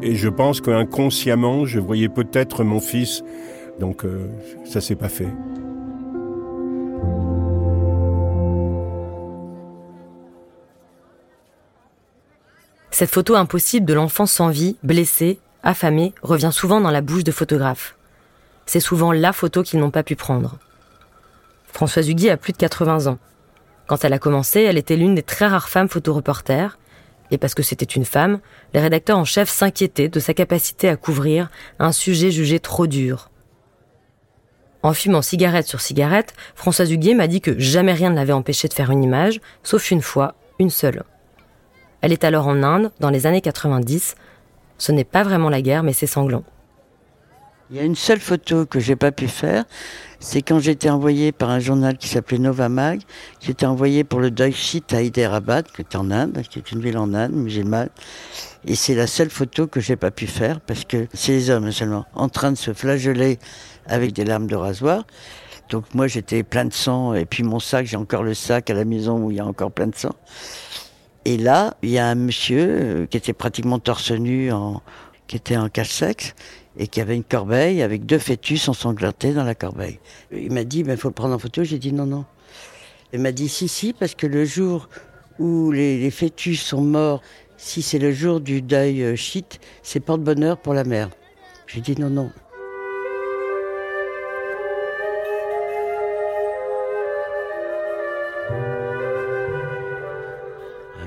et 0.00 0.14
je 0.14 0.28
pense 0.28 0.60
qu'inconsciemment, 0.60 1.66
je 1.66 1.80
voyais 1.80 2.08
peut-être 2.08 2.62
mon 2.62 2.78
fils. 2.78 3.24
Donc 3.80 4.04
ça 4.64 4.80
s'est 4.80 4.94
pas 4.94 5.08
fait. 5.08 5.26
Cette 12.94 13.10
photo 13.10 13.34
impossible 13.34 13.86
de 13.86 13.92
l'enfant 13.92 14.24
sans 14.24 14.50
vie, 14.50 14.76
blessé, 14.84 15.40
affamé, 15.64 16.14
revient 16.22 16.50
souvent 16.52 16.80
dans 16.80 16.92
la 16.92 17.00
bouche 17.00 17.24
de 17.24 17.32
photographes. 17.32 17.96
C'est 18.66 18.78
souvent 18.78 19.10
la 19.10 19.32
photo 19.32 19.64
qu'ils 19.64 19.80
n'ont 19.80 19.90
pas 19.90 20.04
pu 20.04 20.14
prendre. 20.14 20.60
Françoise 21.66 22.08
Huguet 22.08 22.30
a 22.30 22.36
plus 22.36 22.52
de 22.52 22.56
80 22.56 23.08
ans. 23.08 23.18
Quand 23.88 24.04
elle 24.04 24.12
a 24.12 24.20
commencé, 24.20 24.60
elle 24.60 24.78
était 24.78 24.94
l'une 24.94 25.16
des 25.16 25.24
très 25.24 25.48
rares 25.48 25.68
femmes 25.68 25.88
photoreporters, 25.88 26.78
et 27.32 27.36
parce 27.36 27.54
que 27.54 27.64
c'était 27.64 27.84
une 27.84 28.04
femme, 28.04 28.38
les 28.74 28.80
rédacteurs 28.80 29.18
en 29.18 29.24
chef 29.24 29.50
s'inquiétaient 29.50 30.08
de 30.08 30.20
sa 30.20 30.32
capacité 30.32 30.88
à 30.88 30.94
couvrir 30.94 31.50
un 31.80 31.90
sujet 31.90 32.30
jugé 32.30 32.60
trop 32.60 32.86
dur. 32.86 33.28
En 34.84 34.92
fumant 34.92 35.20
cigarette 35.20 35.66
sur 35.66 35.80
cigarette, 35.80 36.32
Françoise 36.54 36.92
Huguet 36.92 37.14
m'a 37.14 37.26
dit 37.26 37.40
que 37.40 37.58
jamais 37.58 37.92
rien 37.92 38.10
ne 38.10 38.14
l'avait 38.14 38.32
empêché 38.32 38.68
de 38.68 38.74
faire 38.74 38.92
une 38.92 39.02
image, 39.02 39.40
sauf 39.64 39.90
une 39.90 40.00
fois, 40.00 40.36
une 40.60 40.70
seule. 40.70 41.02
Elle 42.04 42.12
est 42.12 42.24
alors 42.24 42.48
en 42.48 42.62
Inde, 42.62 42.90
dans 43.00 43.08
les 43.08 43.26
années 43.26 43.40
90. 43.40 44.16
Ce 44.76 44.92
n'est 44.92 45.04
pas 45.04 45.22
vraiment 45.22 45.48
la 45.48 45.62
guerre, 45.62 45.82
mais 45.82 45.94
c'est 45.94 46.06
sanglant. 46.06 46.42
Il 47.70 47.78
y 47.78 47.80
a 47.80 47.82
une 47.82 47.96
seule 47.96 48.20
photo 48.20 48.66
que 48.66 48.78
j'ai 48.78 48.94
pas 48.94 49.10
pu 49.10 49.26
faire, 49.26 49.64
c'est 50.20 50.42
quand 50.42 50.58
j'étais 50.58 50.90
envoyé 50.90 51.32
par 51.32 51.48
un 51.48 51.60
journal 51.60 51.96
qui 51.96 52.08
s'appelait 52.08 52.36
Nova 52.36 52.68
Mag. 52.68 53.00
J'étais 53.40 53.64
envoyé 53.64 54.04
pour 54.04 54.20
le 54.20 54.30
Deutsche 54.30 54.82
à 54.92 55.00
Hyderabad, 55.00 55.66
qui 55.72 55.80
est 55.80 55.96
en 55.96 56.10
Inde, 56.10 56.42
qui 56.50 56.58
est 56.58 56.72
une 56.72 56.82
ville 56.82 56.98
en 56.98 57.14
Inde 57.14 57.32
musulmane. 57.32 57.88
Et 58.66 58.74
c'est 58.74 58.94
la 58.94 59.06
seule 59.06 59.30
photo 59.30 59.66
que 59.66 59.80
j'ai 59.80 59.96
pas 59.96 60.10
pu 60.10 60.26
faire 60.26 60.60
parce 60.60 60.84
que 60.84 61.06
c'est 61.14 61.32
les 61.32 61.48
hommes 61.48 61.72
seulement 61.72 62.04
en 62.12 62.28
train 62.28 62.52
de 62.52 62.58
se 62.58 62.74
flageller 62.74 63.38
avec 63.86 64.12
des 64.12 64.26
larmes 64.26 64.46
de 64.46 64.56
rasoir. 64.56 65.06
Donc 65.70 65.94
moi 65.94 66.06
j'étais 66.06 66.42
plein 66.42 66.66
de 66.66 66.72
sang 66.74 67.14
et 67.14 67.24
puis 67.24 67.44
mon 67.44 67.60
sac, 67.60 67.86
j'ai 67.86 67.96
encore 67.96 68.24
le 68.24 68.34
sac 68.34 68.68
à 68.68 68.74
la 68.74 68.84
maison 68.84 69.18
où 69.20 69.30
il 69.30 69.38
y 69.38 69.40
a 69.40 69.46
encore 69.46 69.72
plein 69.72 69.86
de 69.86 69.96
sang. 69.96 70.14
Et 71.24 71.36
là, 71.36 71.76
il 71.82 71.90
y 71.90 71.98
a 71.98 72.06
un 72.06 72.14
monsieur 72.14 72.66
euh, 72.68 73.06
qui 73.06 73.16
était 73.16 73.32
pratiquement 73.32 73.78
torse 73.78 74.10
nu, 74.10 74.50
qui 75.26 75.36
était 75.36 75.56
en 75.56 75.68
cache-sexe, 75.68 76.34
et 76.76 76.86
qui 76.86 77.00
avait 77.00 77.16
une 77.16 77.24
corbeille 77.24 77.82
avec 77.82 78.04
deux 78.04 78.18
fœtus 78.18 78.68
ensanglantés 78.68 79.32
dans 79.32 79.44
la 79.44 79.54
corbeille. 79.54 80.00
Il 80.32 80.52
m'a 80.52 80.64
dit, 80.64 80.80
il 80.80 80.84
ben, 80.84 80.96
faut 80.96 81.08
le 81.08 81.14
prendre 81.14 81.34
en 81.34 81.38
photo. 81.38 81.64
J'ai 81.64 81.78
dit 81.78 81.92
non, 81.92 82.06
non. 82.06 82.24
Il 83.12 83.20
m'a 83.20 83.32
dit 83.32 83.48
si, 83.48 83.68
si, 83.68 83.92
parce 83.92 84.14
que 84.14 84.26
le 84.26 84.44
jour 84.44 84.88
où 85.38 85.70
les, 85.70 85.98
les 85.98 86.10
fœtus 86.10 86.60
sont 86.60 86.82
morts, 86.82 87.22
si 87.56 87.80
c'est 87.80 87.98
le 87.98 88.12
jour 88.12 88.40
du 88.40 88.60
deuil 88.60 89.02
euh, 89.02 89.16
shit, 89.16 89.60
c'est 89.82 90.00
porte-bonheur 90.00 90.58
pour 90.58 90.74
la 90.74 90.84
mère. 90.84 91.10
J'ai 91.66 91.80
dit 91.80 91.94
non, 91.98 92.10
non. 92.10 92.30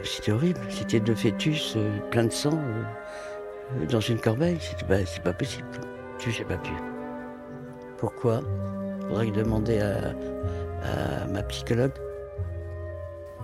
C'était 0.07 0.31
horrible. 0.31 0.59
C'était 0.69 0.99
deux 0.99 1.15
fœtus 1.15 1.73
euh, 1.75 1.99
plein 2.11 2.23
de 2.23 2.31
sang 2.31 2.57
euh, 2.57 3.85
dans 3.87 3.99
une 3.99 4.19
corbeille. 4.19 4.57
C'est 4.61 5.21
pas 5.21 5.33
possible. 5.33 5.67
Je 6.19 6.29
n'ai 6.29 6.45
pas 6.45 6.57
pu. 6.57 6.71
Pourquoi? 7.97 8.41
Faudrait 9.01 9.31
demander 9.31 9.79
à, 9.79 10.13
à 10.83 11.27
ma 11.27 11.43
psychologue. 11.43 11.91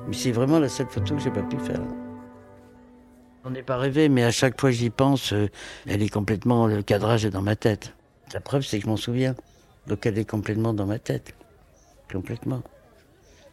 Mais 0.08 0.16
c'est 0.16 0.32
vraiment 0.32 0.60
la 0.60 0.70
seule 0.70 0.88
photo 0.88 1.16
que 1.16 1.22
j'ai 1.22 1.32
pas 1.32 1.44
pu 1.44 1.58
faire. 1.60 1.82
On 3.46 3.50
n'est 3.50 3.64
pas 3.64 3.78
rêvé, 3.78 4.08
mais 4.08 4.24
à 4.24 4.32
chaque 4.32 4.60
fois 4.60 4.70
que 4.70 4.76
j'y 4.76 4.90
pense, 4.90 5.34
euh, 5.34 5.50
elle 5.86 6.02
est 6.02 6.10
complètement. 6.10 6.68
Le 6.68 6.82
cadrage 6.82 7.26
est 7.26 7.30
dans 7.30 7.42
ma 7.42 7.56
tête. 7.56 7.94
La 8.34 8.40
preuve, 8.40 8.64
c'est 8.64 8.78
que 8.78 8.86
je 8.86 8.90
m'en 8.90 8.98
souviens. 8.98 9.36
Donc 9.88 10.06
elle 10.06 10.18
est 10.18 10.30
complètement 10.30 10.74
dans 10.74 10.86
ma 10.86 11.00
tête. 11.00 11.34
Complètement. 12.12 12.62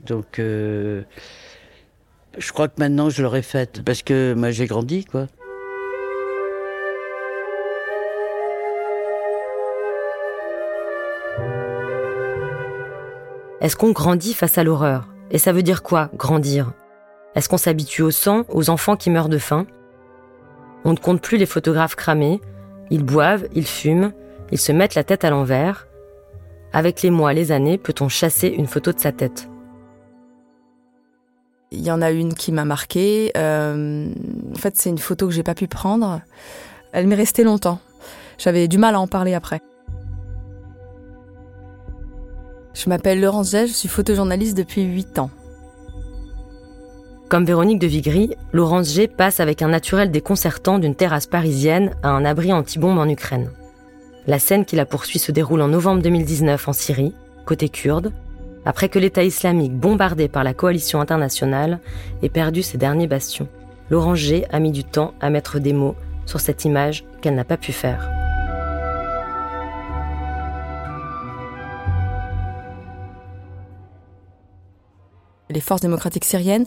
Donc. 0.00 0.38
Euh, 0.38 1.02
je 2.38 2.52
crois 2.52 2.68
que 2.68 2.74
maintenant 2.78 3.10
je 3.10 3.22
l'aurais 3.22 3.42
faite 3.42 3.82
parce 3.84 4.02
que 4.02 4.34
moi 4.34 4.50
j'ai 4.50 4.66
grandi 4.66 5.04
quoi. 5.04 5.26
Est-ce 13.60 13.76
qu'on 13.76 13.92
grandit 13.92 14.32
face 14.32 14.56
à 14.56 14.64
l'horreur? 14.64 15.08
Et 15.30 15.38
ça 15.38 15.52
veut 15.52 15.62
dire 15.62 15.82
quoi, 15.82 16.08
grandir? 16.16 16.72
Est-ce 17.34 17.48
qu'on 17.48 17.58
s'habitue 17.58 18.02
au 18.02 18.10
sang, 18.10 18.44
aux 18.48 18.70
enfants 18.70 18.96
qui 18.96 19.10
meurent 19.10 19.28
de 19.28 19.38
faim? 19.38 19.66
On 20.84 20.92
ne 20.92 20.98
compte 20.98 21.20
plus 21.20 21.36
les 21.36 21.46
photographes 21.46 21.94
cramés, 21.94 22.40
ils 22.90 23.04
boivent, 23.04 23.46
ils 23.54 23.66
fument, 23.66 24.12
ils 24.50 24.58
se 24.58 24.72
mettent 24.72 24.94
la 24.94 25.04
tête 25.04 25.24
à 25.24 25.30
l'envers. 25.30 25.86
Avec 26.72 27.02
les 27.02 27.10
mois, 27.10 27.34
les 27.34 27.52
années, 27.52 27.76
peut-on 27.76 28.08
chasser 28.08 28.48
une 28.48 28.66
photo 28.66 28.92
de 28.92 28.98
sa 28.98 29.12
tête? 29.12 29.48
Il 31.72 31.82
y 31.82 31.90
en 31.90 32.02
a 32.02 32.10
une 32.10 32.34
qui 32.34 32.52
m'a 32.52 32.64
marquée. 32.64 33.30
Euh, 33.36 34.08
en 34.52 34.58
fait, 34.58 34.76
c'est 34.76 34.90
une 34.90 34.98
photo 34.98 35.26
que 35.28 35.32
j'ai 35.32 35.42
pas 35.42 35.54
pu 35.54 35.68
prendre. 35.68 36.20
Elle 36.92 37.06
m'est 37.06 37.14
restée 37.14 37.44
longtemps. 37.44 37.78
J'avais 38.38 38.68
du 38.68 38.78
mal 38.78 38.94
à 38.94 39.00
en 39.00 39.06
parler 39.06 39.34
après. 39.34 39.60
Je 42.74 42.88
m'appelle 42.88 43.20
Laurence 43.20 43.50
Jay, 43.50 43.66
je 43.66 43.72
suis 43.72 43.88
photojournaliste 43.88 44.56
depuis 44.56 44.82
8 44.82 45.18
ans. 45.18 45.30
Comme 47.28 47.44
Véronique 47.44 47.78
de 47.78 47.86
Vigry, 47.86 48.34
Laurence 48.52 48.92
G 48.92 49.06
passe 49.06 49.38
avec 49.38 49.62
un 49.62 49.68
naturel 49.68 50.10
déconcertant 50.10 50.78
d'une 50.78 50.94
terrasse 50.94 51.26
parisienne 51.26 51.94
à 52.02 52.08
un 52.08 52.24
abri 52.24 52.52
anti-bombe 52.52 52.98
en 52.98 53.08
Ukraine. 53.08 53.50
La 54.26 54.38
scène 54.38 54.64
qui 54.64 54.76
la 54.76 54.86
poursuit 54.86 55.18
se 55.18 55.30
déroule 55.30 55.62
en 55.62 55.68
novembre 55.68 56.02
2019 56.02 56.68
en 56.68 56.72
Syrie, 56.72 57.14
côté 57.44 57.68
kurde, 57.68 58.12
après 58.64 58.88
que 58.88 58.98
l'État 58.98 59.24
islamique, 59.24 59.72
bombardé 59.72 60.28
par 60.28 60.44
la 60.44 60.54
coalition 60.54 61.00
internationale, 61.00 61.80
ait 62.22 62.28
perdu 62.28 62.62
ses 62.62 62.78
derniers 62.78 63.06
bastions. 63.06 63.48
l'Oranger 63.88 64.46
a 64.50 64.60
mis 64.60 64.70
du 64.70 64.84
temps 64.84 65.14
à 65.20 65.30
mettre 65.30 65.58
des 65.58 65.72
mots 65.72 65.96
sur 66.26 66.40
cette 66.40 66.64
image 66.64 67.04
qu'elle 67.20 67.34
n'a 67.34 67.44
pas 67.44 67.56
pu 67.56 67.72
faire. 67.72 68.08
les 75.50 75.60
forces 75.60 75.80
démocratiques 75.80 76.24
syriennes 76.24 76.66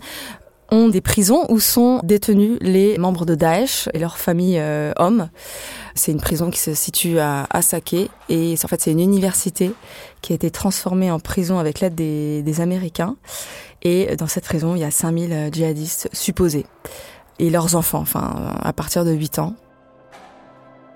ont 0.73 0.89
des 0.89 1.01
prisons 1.01 1.45
où 1.49 1.59
sont 1.59 1.99
détenus 2.03 2.57
les 2.59 2.97
membres 2.97 3.25
de 3.25 3.35
Daesh 3.35 3.87
et 3.93 3.99
leurs 3.99 4.17
familles 4.17 4.57
euh, 4.59 4.91
hommes. 4.97 5.29
C'est 5.93 6.11
une 6.11 6.19
prison 6.19 6.49
qui 6.49 6.59
se 6.59 6.73
situe 6.73 7.19
à 7.19 7.45
Asake 7.51 8.09
et 8.29 8.55
en 8.63 8.67
fait 8.67 8.81
c'est 8.81 8.91
une 8.91 8.99
université 8.99 9.71
qui 10.21 10.33
a 10.33 10.35
été 10.35 10.49
transformée 10.49 11.11
en 11.11 11.19
prison 11.19 11.59
avec 11.59 11.79
l'aide 11.79 11.93
des, 11.93 12.61
Américains. 12.61 13.15
Et 13.83 14.15
dans 14.15 14.27
cette 14.27 14.45
prison, 14.45 14.75
il 14.75 14.79
y 14.79 14.83
a 14.83 14.91
5000 14.91 15.31
euh, 15.31 15.49
djihadistes 15.51 16.09
supposés 16.11 16.65
et 17.37 17.49
leurs 17.49 17.75
enfants, 17.75 17.99
enfin 17.99 18.55
à 18.61 18.73
partir 18.73 19.05
de 19.05 19.11
8 19.11 19.39
ans. 19.39 19.55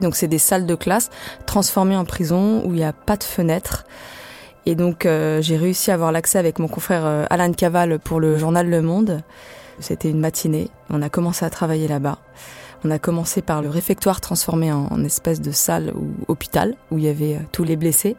Donc 0.02 0.16
c'est 0.16 0.28
des 0.28 0.38
salles 0.40 0.66
de 0.66 0.76
classe 0.76 1.10
transformées 1.46 1.98
en 1.98 2.06
prison 2.06 2.64
où 2.66 2.74
il 2.74 2.78
n'y 2.78 2.84
a 2.84 2.94
pas 2.94 3.18
de 3.18 3.24
fenêtres. 3.24 3.86
Et 4.66 4.74
donc 4.74 5.06
euh, 5.06 5.42
j'ai 5.42 5.58
réussi 5.58 5.92
à 5.92 5.94
avoir 5.94 6.12
l'accès 6.12 6.40
avec 6.40 6.58
mon 6.58 6.68
confrère 6.68 7.28
Alan 7.30 7.52
Caval 7.54 8.00
pour 8.00 8.20
le 8.20 8.40
journal 8.40 8.68
Le 8.68 8.82
Monde. 8.82 9.22
C'était 9.80 10.10
une 10.10 10.20
matinée. 10.20 10.70
On 10.90 11.02
a 11.02 11.10
commencé 11.10 11.46
à 11.46 11.50
travailler 11.50 11.88
là-bas. 11.88 12.20
On 12.86 12.92
a 12.92 13.00
commencé 13.00 13.42
par 13.42 13.62
le 13.62 13.70
réfectoire 13.70 14.22
transformé 14.22 14.72
en, 14.72 15.04
espèce 15.04 15.42
de 15.42 15.52
salle 15.52 15.92
ou 15.96 16.08
hôpital 16.28 16.76
où 16.92 16.98
il 16.98 17.06
y 17.06 17.10
avait 17.10 17.36
euh, 17.36 17.40
tous 17.52 17.64
les 17.64 17.76
blessés. 17.76 18.16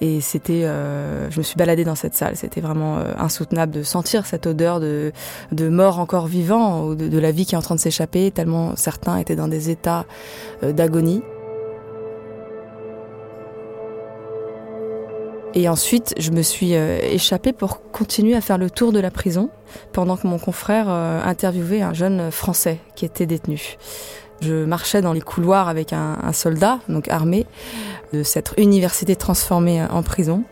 Et 0.00 0.20
c'était, 0.20 0.64
euh, 0.64 1.30
je 1.30 1.38
me 1.38 1.42
suis 1.42 1.56
baladée 1.56 1.84
dans 1.84 1.94
cette 1.94 2.14
salle. 2.14 2.36
C'était 2.36 2.60
vraiment 2.60 2.98
euh, 2.98 3.12
insoutenable 3.18 3.72
de 3.72 3.82
sentir 3.82 4.26
cette 4.26 4.46
odeur 4.46 4.80
de, 4.80 5.12
de 5.52 5.68
mort 5.68 6.00
encore 6.00 6.26
vivant, 6.26 6.86
ou 6.86 6.94
de, 6.96 7.18
la 7.18 7.30
vie 7.30 7.46
qui 7.46 7.54
est 7.54 7.58
en 7.58 7.62
train 7.62 7.76
de 7.76 7.80
s'échapper, 7.80 8.30
tellement 8.32 8.74
certains 8.74 9.16
étaient 9.18 9.36
dans 9.36 9.48
des 9.48 9.70
états 9.70 10.04
d'agonie. 10.62 11.22
Et 15.54 15.68
ensuite, 15.68 16.14
je 16.18 16.30
me 16.30 16.42
suis 16.42 16.74
euh, 16.74 16.98
échappée 17.02 17.52
pour 17.52 17.90
continuer 17.90 18.34
à 18.34 18.40
faire 18.40 18.58
le 18.58 18.70
tour 18.70 18.92
de 18.92 19.00
la 19.00 19.10
prison 19.10 19.50
pendant 19.92 20.16
que 20.16 20.26
mon 20.26 20.38
confrère 20.38 20.86
euh, 20.88 21.20
interviewait 21.22 21.82
un 21.82 21.92
jeune 21.92 22.30
Français 22.30 22.78
qui 22.94 23.04
était 23.04 23.26
détenu. 23.26 23.76
Je 24.40 24.64
marchais 24.64 25.02
dans 25.02 25.12
les 25.12 25.20
couloirs 25.20 25.68
avec 25.68 25.92
un, 25.92 26.18
un 26.22 26.32
soldat, 26.32 26.78
donc 26.88 27.08
armé, 27.08 27.46
de 28.12 28.22
cette 28.22 28.54
université 28.56 29.14
transformée 29.14 29.82
en 29.82 30.02
prison. 30.02 30.42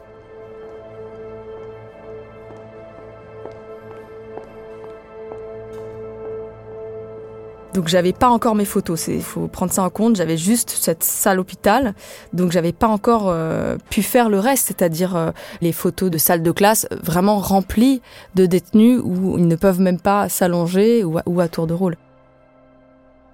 Donc 7.75 7.87
j'avais 7.87 8.13
pas 8.13 8.29
encore 8.29 8.57
mes 8.57 8.65
photos, 8.65 9.07
il 9.07 9.23
faut 9.23 9.47
prendre 9.47 9.73
ça 9.73 9.85
en 9.85 9.91
compte. 9.91 10.17
J'avais 10.17 10.37
juste 10.37 10.71
cette 10.71 11.05
salle 11.05 11.39
hôpital, 11.39 11.95
donc 12.33 12.51
j'avais 12.51 12.73
pas 12.73 12.89
encore 12.89 13.29
euh, 13.29 13.77
pu 13.91 14.03
faire 14.03 14.29
le 14.29 14.41
reste, 14.41 14.69
c'est-à-dire 14.69 15.15
euh, 15.15 15.31
les 15.61 15.73
photos 15.73 16.11
de 16.11 16.19
salle 16.19 16.43
de 16.43 16.51
classe 16.51 16.89
vraiment 17.03 17.39
remplies 17.39 18.03
de 18.35 18.47
détenus 18.47 19.01
où 19.03 19.39
ils 19.39 19.47
ne 19.47 19.57
peuvent 19.57 19.81
même 19.81 20.01
pas 20.01 20.29
s'allonger 20.29 21.05
ou, 21.05 21.41
à 21.41 21.49
tour 21.49 21.67
de 21.67 21.75
rôle. 21.75 21.97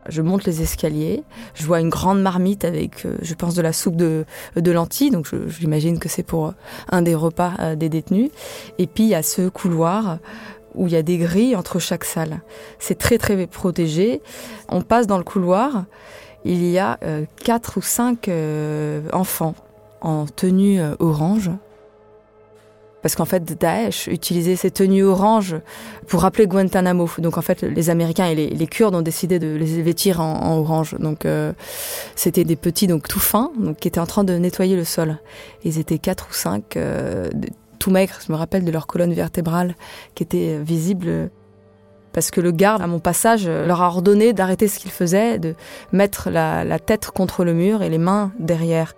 Je 0.09 0.23
monte 0.23 0.45
les 0.45 0.63
escaliers, 0.63 1.25
je 1.55 1.65
vois 1.67 1.81
une 1.81 1.89
grande 1.89 2.21
marmite 2.21 2.65
avec, 2.65 3.07
euh, 3.07 3.17
je 3.23 3.35
pense, 3.35 3.55
de 3.55 3.63
la 3.63 3.73
soupe 3.73 3.97
de, 3.97 4.25
de 4.55 4.71
lentilles, 4.71 5.11
donc 5.11 5.29
j'imagine 5.49 5.99
que 5.99 6.09
c'est 6.09 6.23
pour 6.23 6.53
un 6.91 7.03
des 7.03 7.15
repas 7.15 7.75
des 7.75 7.89
détenus. 7.89 8.31
Et 8.79 8.87
puis 8.87 9.05
il 9.05 9.09
y 9.09 9.15
a 9.15 9.23
ce 9.23 9.49
couloir 9.49 10.19
où 10.77 10.87
il 10.87 10.93
y 10.93 10.97
a 10.97 11.03
des 11.03 11.19
grilles 11.19 11.57
entre 11.57 11.79
chaque 11.79 12.05
salle. 12.05 12.41
C'est 12.79 12.99
très 12.99 13.19
très 13.19 13.47
protégé. 13.47 14.23
On 14.69 14.83
passe 14.83 15.07
dans 15.07 15.19
le 15.19 15.25
couloir, 15.25 15.87
il 16.47 16.65
y 16.65 16.79
a 16.79 16.99
euh, 17.03 17.25
quatre 17.43 17.79
ou 17.79 17.83
cinq 17.83 18.29
euh, 18.29 19.03
enfants 19.13 19.55
en 20.01 20.27
tenue 20.27 20.81
euh, 20.81 20.95
orange. 21.01 21.51
Parce 23.03 23.15
qu'en 23.15 23.25
fait, 23.25 23.45
Daesh 23.59 24.09
utilisait 24.09 24.57
ces 24.57 24.71
tenues 24.71 25.05
orange 25.05 25.57
pour 26.07 26.23
rappeler 26.23 26.47
Guantanamo. 26.47 27.09
Donc 27.19 27.39
en 27.39 27.43
fait, 27.43 27.63
les 27.63 27.91
Américains 27.91 28.27
et 28.27 28.35
les, 28.35 28.67
Kurdes 28.67 28.97
ont 28.97 29.03
décidé 29.03 29.39
de 29.39 29.55
les 29.55 29.81
vêtir 29.81 30.21
en, 30.21 30.59
orange. 30.59 30.97
Donc 30.99 31.25
c'était 32.17 32.43
des 32.43 32.57
petits, 32.57 32.89
donc 32.89 33.07
tout 33.07 33.21
fins, 33.21 33.53
donc 33.61 33.77
qui 33.77 33.87
étaient 33.87 34.01
en 34.01 34.07
train 34.07 34.25
de 34.25 34.33
nettoyer 34.33 34.75
le 34.75 34.83
sol. 34.83 35.19
Ils 35.63 35.79
étaient 35.79 35.99
quatre 35.99 36.27
ou 36.31 36.35
cinq, 36.35 36.77
tout 37.79 37.91
maigre, 37.91 38.15
je 38.27 38.33
me 38.33 38.37
rappelle 38.37 38.65
de 38.65 38.71
leur 38.71 38.87
colonne 38.87 39.13
vertébrale 39.13 39.75
qui 40.15 40.23
était 40.23 40.59
visible 40.59 41.31
parce 42.17 42.31
que 42.31 42.41
le 42.41 42.51
garde, 42.51 42.81
à 42.81 42.87
mon 42.87 42.99
passage, 42.99 43.47
leur 43.47 43.83
a 43.83 43.89
ordonné 43.89 44.33
d'arrêter 44.33 44.69
ce 44.69 44.79
qu'ils 44.79 44.91
faisaient, 44.91 45.39
de 45.39 45.55
mettre 45.93 46.31
la, 46.31 46.79
tête 46.79 47.11
contre 47.11 47.45
le 47.45 47.53
mur 47.53 47.83
et 47.83 47.91
les 47.91 47.99
mains 47.99 48.33
derrière. 48.39 48.95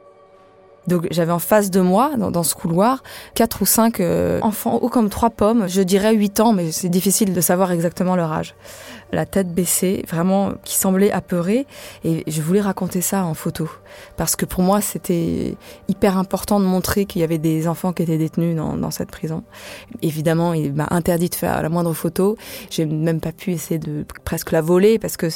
Donc 0.86 1.08
j'avais 1.10 1.32
en 1.32 1.40
face 1.40 1.72
de 1.72 1.80
moi, 1.80 2.12
dans, 2.16 2.42
ce 2.44 2.54
couloir, 2.54 3.02
quatre 3.34 3.60
ou 3.60 3.66
cinq 3.66 3.98
euh, 3.98 4.38
enfants 4.42 4.76
hauts 4.76 4.88
comme 4.88 5.10
trois 5.10 5.30
pommes, 5.30 5.68
je 5.68 5.82
dirais 5.82 6.14
huit 6.14 6.38
ans, 6.38 6.52
mais 6.52 6.70
c'est 6.70 6.88
difficile 6.88 7.34
de 7.34 7.40
savoir 7.40 7.72
exactement 7.72 8.14
leur 8.14 8.32
âge 8.32 8.54
la 9.12 9.26
tête 9.26 9.52
baissée, 9.52 10.04
vraiment 10.08 10.52
qui 10.64 10.74
semblait 10.74 11.10
apeurée. 11.10 11.66
Et 12.04 12.24
je 12.26 12.42
voulais 12.42 12.60
raconter 12.60 13.00
ça 13.00 13.24
en 13.24 13.34
photo. 13.34 13.68
Parce 14.16 14.36
que 14.36 14.44
pour 14.44 14.62
moi, 14.62 14.80
c'était 14.80 15.56
hyper 15.88 16.18
important 16.18 16.60
de 16.60 16.64
montrer 16.64 17.06
qu'il 17.06 17.20
y 17.20 17.24
avait 17.24 17.38
des 17.38 17.68
enfants 17.68 17.92
qui 17.92 18.02
étaient 18.02 18.18
détenus 18.18 18.56
dans, 18.56 18.90
cette 18.90 19.10
prison. 19.10 19.42
Évidemment, 20.02 20.54
il 20.54 20.72
m'a 20.72 20.88
interdit 20.90 21.28
de 21.28 21.34
faire 21.34 21.62
la 21.62 21.68
moindre 21.68 21.92
photo. 21.92 22.36
J'ai 22.70 22.86
même 22.86 23.20
pas 23.20 23.32
pu 23.32 23.52
essayer 23.52 23.78
de 23.78 24.04
presque 24.24 24.52
la 24.52 24.60
voler 24.60 24.98
parce 24.98 25.16
que 25.16 25.28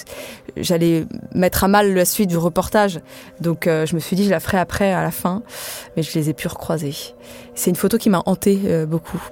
j'allais 0.57 1.07
mettre 1.35 1.65
à 1.65 1.69
mal 1.69 1.95
la 1.95 2.05
suite 2.05 2.29
du 2.29 2.37
reportage. 2.37 3.01
Donc 3.41 3.67
euh, 3.67 3.87
je 3.87 3.95
me 3.95 4.01
suis 4.01 4.17
dit, 4.17 4.25
je 4.25 4.31
la 4.31 4.41
ferai 4.41 4.59
après, 4.59 4.93
à 4.93 5.03
la 5.03 5.11
fin. 5.11 5.43
Mais 5.97 6.03
je 6.03 6.19
les 6.19 6.31
ai 6.31 6.35
pu 6.35 6.49
recroiser. 6.49 6.95
C'est 7.55 7.71
une 7.71 7.77
photo 7.77 7.99
qui 7.99 8.11
m'a 8.11 8.23
hantée 8.27 8.61
euh, 8.65 8.87
beaucoup. 8.87 9.23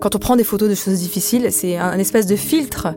Quand 0.00 0.14
on 0.14 0.18
prend 0.18 0.36
des 0.36 0.44
photos 0.44 0.68
de 0.68 0.74
choses 0.74 0.98
difficiles, 0.98 1.48
c'est 1.50 1.76
un, 1.76 1.98
espèce 1.98 2.26
de 2.26 2.36
filtre 2.36 2.88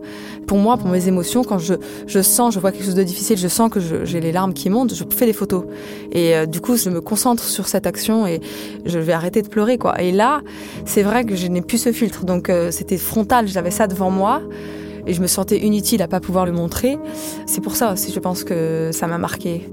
pour 0.47 0.57
moi, 0.57 0.77
pour 0.77 0.89
mes 0.89 1.07
émotions. 1.07 1.43
Quand 1.43 1.57
je, 1.57 1.75
je 2.07 2.21
sens, 2.21 2.53
je 2.53 2.59
vois 2.59 2.71
quelque 2.71 2.85
chose 2.85 2.95
de 2.95 3.03
difficile, 3.03 3.37
je 3.37 3.47
sens 3.47 3.69
que 3.69 3.79
j'ai 3.79 4.19
les 4.19 4.31
larmes 4.31 4.53
qui 4.53 4.69
montent, 4.69 4.93
je 4.93 5.03
fais 5.09 5.25
des 5.25 5.33
photos. 5.33 5.63
Et 6.11 6.35
euh, 6.35 6.45
du 6.45 6.59
coup, 6.61 6.75
je 6.75 6.89
me 6.89 7.01
concentre 7.01 7.43
sur 7.43 7.67
cette 7.67 7.87
action 7.87 8.27
et 8.27 8.41
je 8.85 8.99
vais 8.99 9.13
arrêter 9.13 9.41
de 9.41 9.47
pleurer, 9.47 9.77
quoi. 9.77 10.01
Et 10.01 10.11
là, 10.11 10.41
c'est 10.85 11.03
vrai 11.03 11.23
que 11.23 11.35
je 11.35 11.47
n'ai 11.47 11.61
plus 11.61 11.77
ce 11.77 11.91
filtre. 11.91 12.25
Donc, 12.25 12.49
euh, 12.49 12.71
c'était 12.71 12.97
frontal. 12.97 13.47
J'avais 13.47 13.71
ça 13.71 13.87
devant 13.87 14.11
moi 14.11 14.41
et 15.07 15.13
je 15.13 15.21
me 15.21 15.27
sentais 15.27 15.57
inutile 15.59 16.01
à 16.01 16.07
pas 16.07 16.19
pouvoir 16.19 16.45
le 16.45 16.51
montrer. 16.51 16.97
C'est 17.45 17.61
pour 17.61 17.75
ça 17.75 17.93
aussi, 17.93 18.11
je 18.11 18.19
pense 18.19 18.43
que 18.43 18.91
ça 18.91 19.07
m'a 19.07 19.17
marqué. 19.17 19.69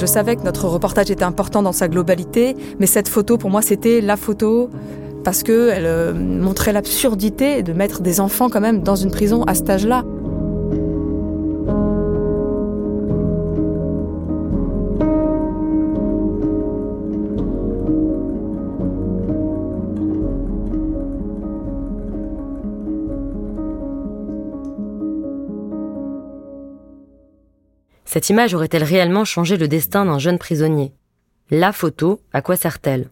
Je 0.00 0.06
savais 0.06 0.34
que 0.34 0.44
notre 0.44 0.66
reportage 0.66 1.10
était 1.10 1.24
important 1.24 1.62
dans 1.62 1.72
sa 1.72 1.86
globalité, 1.86 2.56
mais 2.78 2.86
cette 2.86 3.06
photo, 3.06 3.36
pour 3.36 3.50
moi, 3.50 3.60
c'était 3.60 4.00
la 4.00 4.16
photo 4.16 4.70
parce 5.24 5.42
qu'elle 5.42 5.84
euh, 5.84 6.14
montrait 6.14 6.72
l'absurdité 6.72 7.62
de 7.62 7.74
mettre 7.74 8.00
des 8.00 8.18
enfants 8.18 8.48
quand 8.48 8.62
même 8.62 8.82
dans 8.82 8.96
une 8.96 9.10
prison 9.10 9.44
à 9.44 9.54
cet 9.54 9.68
âge-là. 9.68 10.04
Cette 28.12 28.28
image 28.28 28.54
aurait-elle 28.54 28.82
réellement 28.82 29.24
changé 29.24 29.56
le 29.56 29.68
destin 29.68 30.04
d'un 30.04 30.18
jeune 30.18 30.40
prisonnier? 30.40 30.92
La 31.48 31.72
photo, 31.72 32.20
à 32.32 32.42
quoi 32.42 32.56
sert-elle? 32.56 33.08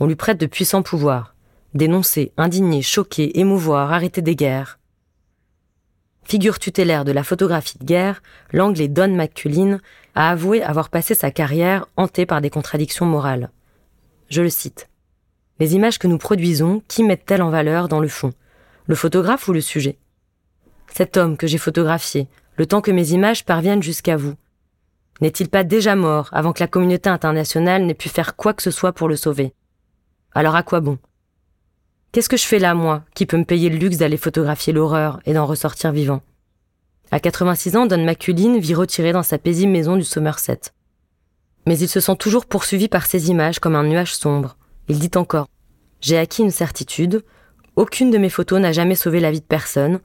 On 0.00 0.06
lui 0.06 0.16
prête 0.16 0.40
de 0.40 0.46
puissants 0.46 0.82
pouvoirs. 0.82 1.36
Dénoncer, 1.74 2.32
indigner, 2.36 2.82
choquer, 2.82 3.38
émouvoir, 3.38 3.92
arrêter 3.92 4.20
des 4.20 4.34
guerres. 4.34 4.80
Figure 6.24 6.58
tutélaire 6.58 7.04
de 7.04 7.12
la 7.12 7.22
photographie 7.22 7.78
de 7.78 7.84
guerre, 7.84 8.20
l'anglais 8.52 8.88
Don 8.88 9.14
McCullin 9.14 9.78
a 10.16 10.30
avoué 10.30 10.60
avoir 10.60 10.88
passé 10.88 11.14
sa 11.14 11.30
carrière 11.30 11.86
hantée 11.96 12.26
par 12.26 12.40
des 12.40 12.50
contradictions 12.50 13.06
morales. 13.06 13.52
Je 14.28 14.42
le 14.42 14.50
cite. 14.50 14.88
Les 15.60 15.76
images 15.76 16.00
que 16.00 16.08
nous 16.08 16.18
produisons, 16.18 16.82
qui 16.88 17.04
mettent-elles 17.04 17.42
en 17.42 17.50
valeur 17.50 17.86
dans 17.86 18.00
le 18.00 18.08
fond? 18.08 18.32
Le 18.86 18.96
photographe 18.96 19.46
ou 19.46 19.52
le 19.52 19.60
sujet? 19.60 19.98
Cet 20.92 21.16
homme 21.16 21.36
que 21.36 21.46
j'ai 21.46 21.58
photographié, 21.58 22.26
le 22.60 22.66
temps 22.66 22.82
que 22.82 22.90
mes 22.90 23.12
images 23.12 23.46
parviennent 23.46 23.82
jusqu'à 23.82 24.18
vous. 24.18 24.34
N'est-il 25.22 25.48
pas 25.48 25.64
déjà 25.64 25.96
mort 25.96 26.28
avant 26.30 26.52
que 26.52 26.60
la 26.60 26.66
communauté 26.66 27.08
internationale 27.08 27.86
n'ait 27.86 27.94
pu 27.94 28.10
faire 28.10 28.36
quoi 28.36 28.52
que 28.52 28.62
ce 28.62 28.70
soit 28.70 28.92
pour 28.92 29.08
le 29.08 29.16
sauver? 29.16 29.54
Alors 30.34 30.54
à 30.54 30.62
quoi 30.62 30.80
bon? 30.80 30.98
Qu'est-ce 32.12 32.28
que 32.28 32.36
je 32.36 32.44
fais 32.44 32.58
là, 32.58 32.74
moi, 32.74 33.02
qui 33.14 33.24
peux 33.24 33.38
me 33.38 33.46
payer 33.46 33.70
le 33.70 33.78
luxe 33.78 33.96
d'aller 33.96 34.18
photographier 34.18 34.74
l'horreur 34.74 35.20
et 35.24 35.32
d'en 35.32 35.46
ressortir 35.46 35.90
vivant? 35.90 36.20
À 37.10 37.18
86 37.18 37.76
ans, 37.76 37.86
Don 37.86 38.04
McCullin 38.04 38.58
vit 38.58 38.74
retiré 38.74 39.12
dans 39.12 39.22
sa 39.22 39.38
paisible 39.38 39.72
maison 39.72 39.96
du 39.96 40.04
Somerset. 40.04 40.60
Mais 41.66 41.78
il 41.78 41.88
se 41.88 42.00
sent 42.00 42.16
toujours 42.16 42.44
poursuivi 42.44 42.88
par 42.88 43.06
ces 43.06 43.30
images 43.30 43.58
comme 43.58 43.74
un 43.74 43.84
nuage 43.84 44.14
sombre. 44.14 44.58
Il 44.88 44.98
dit 44.98 45.16
encore 45.16 45.48
J'ai 46.02 46.18
acquis 46.18 46.42
une 46.42 46.50
certitude, 46.50 47.24
aucune 47.76 48.10
de 48.10 48.18
mes 48.18 48.28
photos 48.28 48.60
n'a 48.60 48.72
jamais 48.72 48.96
sauvé 48.96 49.18
la 49.18 49.30
vie 49.30 49.40
de 49.40 49.46
personne, 49.46 50.00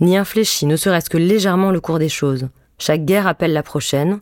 ni 0.00 0.16
infléchit 0.16 0.66
ne 0.66 0.76
serait-ce 0.76 1.10
que 1.10 1.18
légèrement 1.18 1.70
le 1.70 1.80
cours 1.80 1.98
des 1.98 2.08
choses. 2.08 2.48
Chaque 2.78 3.04
guerre 3.04 3.26
appelle 3.26 3.52
la 3.52 3.62
prochaine. 3.62 4.20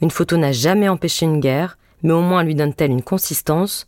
Une 0.00 0.10
photo 0.10 0.36
n'a 0.36 0.52
jamais 0.52 0.88
empêché 0.88 1.26
une 1.26 1.40
guerre, 1.40 1.78
mais 2.02 2.12
au 2.12 2.20
moins 2.20 2.44
lui 2.44 2.54
donne-t-elle 2.54 2.90
une 2.90 3.02
consistance 3.02 3.86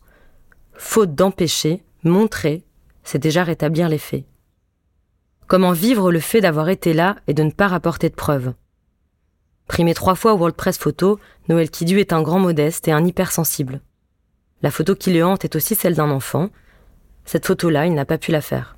Faute 0.73 1.15
d'empêcher, 1.15 1.83
montrer, 2.03 2.63
c'est 3.03 3.19
déjà 3.19 3.43
rétablir 3.43 3.87
les 3.87 3.97
faits. 3.97 4.25
Comment 5.47 5.71
vivre 5.71 6.11
le 6.11 6.19
fait 6.19 6.41
d'avoir 6.41 6.69
été 6.69 6.93
là 6.93 7.17
et 7.27 7.33
de 7.33 7.43
ne 7.43 7.51
pas 7.51 7.67
rapporter 7.67 8.09
de 8.09 8.15
preuves? 8.15 8.53
Primé 9.67 9.93
trois 9.93 10.15
fois 10.15 10.33
au 10.33 10.37
World 10.37 10.55
Press 10.55 10.77
Photo, 10.77 11.19
Noël 11.47 11.69
Kidu 11.69 11.99
est 11.99 12.13
un 12.13 12.21
grand 12.21 12.39
modeste 12.39 12.87
et 12.87 12.91
un 12.91 13.05
hypersensible. 13.05 13.81
La 14.61 14.71
photo 14.71 14.95
qui 14.95 15.13
le 15.13 15.23
hante 15.25 15.45
est 15.45 15.55
aussi 15.55 15.75
celle 15.75 15.95
d'un 15.95 16.09
enfant. 16.09 16.49
Cette 17.25 17.45
photo-là, 17.45 17.85
il 17.85 17.93
n'a 17.93 18.05
pas 18.05 18.17
pu 18.17 18.31
la 18.31 18.41
faire. 18.41 18.75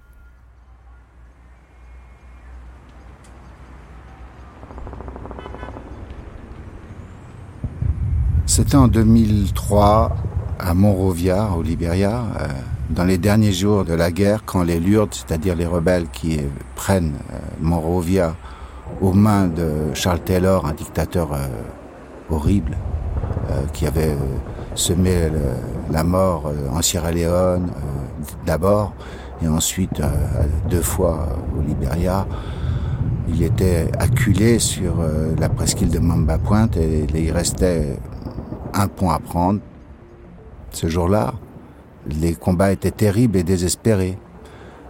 C'était 8.56 8.76
en 8.76 8.88
2003 8.88 10.16
à 10.60 10.76
Monrovia, 10.76 11.50
au 11.58 11.64
Libéria, 11.64 12.22
euh, 12.40 12.48
dans 12.92 13.04
les 13.04 13.18
derniers 13.18 13.52
jours 13.52 13.84
de 13.84 13.96
la 13.96 14.12
guerre, 14.12 14.44
quand 14.46 14.62
les 14.62 14.80
Lourdes, 14.80 15.12
c'est-à-dire 15.12 15.56
les 15.56 15.66
rebelles 15.66 16.06
qui 16.14 16.40
prennent 16.76 17.16
euh, 17.34 17.38
Monrovia 17.60 18.36
aux 19.02 19.12
mains 19.12 19.48
de 19.48 19.92
Charles 19.96 20.20
Taylor, 20.20 20.68
un 20.68 20.74
dictateur 20.74 21.34
euh, 21.34 21.48
horrible, 22.30 22.78
qui 23.74 23.88
avait 23.88 24.16
semé 24.76 25.30
la 25.92 26.04
mort 26.04 26.52
en 26.72 26.82
Sierra 26.84 27.12
Leone 27.12 27.72
d'abord, 28.46 28.94
et 29.42 29.48
ensuite 29.48 30.00
deux 30.70 30.84
fois 30.84 31.28
au 31.58 31.68
Libéria. 31.68 32.28
Il 33.28 33.42
était 33.42 33.90
acculé 33.98 34.60
sur 34.60 34.98
la 35.40 35.50
presqu'île 35.50 35.90
de 35.90 36.00
Mamba 36.00 36.38
Pointe 36.38 36.78
et 36.78 37.06
il 37.14 37.32
restait 37.32 37.98
un 38.74 38.88
pont 38.88 39.10
à 39.10 39.20
prendre. 39.20 39.60
Ce 40.72 40.88
jour-là, 40.88 41.34
les 42.08 42.34
combats 42.34 42.72
étaient 42.72 42.92
terribles 42.92 43.38
et 43.38 43.44
désespérés. 43.44 44.18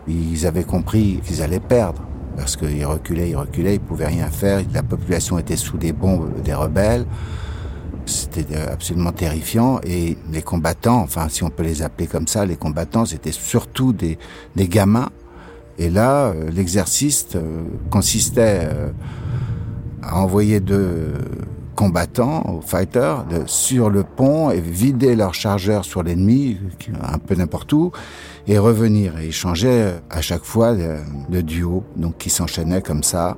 Ils 0.07 0.45
avaient 0.47 0.63
compris 0.63 1.19
qu'ils 1.23 1.41
allaient 1.41 1.59
perdre 1.59 2.01
parce 2.35 2.55
qu'ils 2.55 2.85
reculaient, 2.85 3.29
ils 3.29 3.35
reculaient, 3.35 3.75
ils 3.75 3.81
pouvaient 3.81 4.07
rien 4.07 4.27
faire. 4.27 4.61
La 4.73 4.83
population 4.83 5.37
était 5.37 5.57
sous 5.57 5.77
les 5.77 5.93
bombes 5.93 6.41
des 6.41 6.53
rebelles. 6.53 7.05
C'était 8.05 8.57
absolument 8.57 9.13
terrifiant 9.13 9.79
et 9.83 10.17
les 10.29 10.41
combattants, 10.41 10.99
enfin 10.99 11.29
si 11.29 11.43
on 11.43 11.49
peut 11.49 11.63
les 11.63 11.81
appeler 11.81 12.05
comme 12.05 12.27
ça, 12.27 12.45
les 12.45 12.57
combattants, 12.57 13.05
c'était 13.05 13.31
surtout 13.31 13.93
des, 13.93 14.17
des 14.57 14.67
gamins. 14.67 15.09
Et 15.77 15.89
là, 15.89 16.27
euh, 16.27 16.51
l'exercice 16.51 17.27
euh, 17.35 17.63
consistait 17.89 18.61
euh, 18.63 18.89
à 20.01 20.19
envoyer 20.19 20.59
deux 20.59 21.13
combattants, 21.75 22.43
aux 22.49 22.61
fighters, 22.61 23.25
de, 23.25 23.43
sur 23.45 23.89
le 23.89 24.03
pont 24.03 24.51
et 24.51 24.59
vider 24.59 25.15
leur 25.15 25.33
chargeur 25.33 25.85
sur 25.85 26.03
l'ennemi, 26.03 26.57
un 27.01 27.17
peu 27.17 27.35
n'importe 27.35 27.71
où, 27.73 27.91
et 28.47 28.57
revenir. 28.57 29.19
Et 29.19 29.27
ils 29.27 29.33
changeaient 29.33 29.95
à 30.09 30.21
chaque 30.21 30.43
fois 30.43 30.75
de, 30.75 31.41
duo, 31.41 31.83
donc 31.95 32.17
qui 32.17 32.29
s'enchaînaient 32.29 32.81
comme 32.81 33.03
ça. 33.03 33.37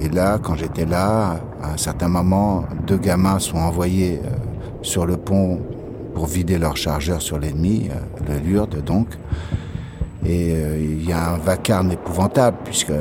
Et 0.00 0.08
là, 0.08 0.38
quand 0.42 0.56
j'étais 0.56 0.86
là, 0.86 1.40
à 1.62 1.72
un 1.74 1.76
certain 1.76 2.08
moment, 2.08 2.64
deux 2.86 2.96
gamins 2.96 3.38
sont 3.38 3.58
envoyés 3.58 4.20
euh, 4.24 4.28
sur 4.82 5.04
le 5.04 5.16
pont 5.16 5.60
pour 6.14 6.26
vider 6.26 6.58
leur 6.58 6.76
chargeur 6.76 7.20
sur 7.20 7.38
l'ennemi, 7.38 7.88
euh, 7.90 8.40
le 8.40 8.50
Lourdes 8.50 8.82
donc. 8.84 9.08
Et 10.24 10.54
euh, 10.54 10.78
il 10.78 11.08
y 11.08 11.12
a 11.12 11.30
un 11.32 11.38
vacarme 11.38 11.92
épouvantable, 11.92 12.58
puisque 12.64 12.92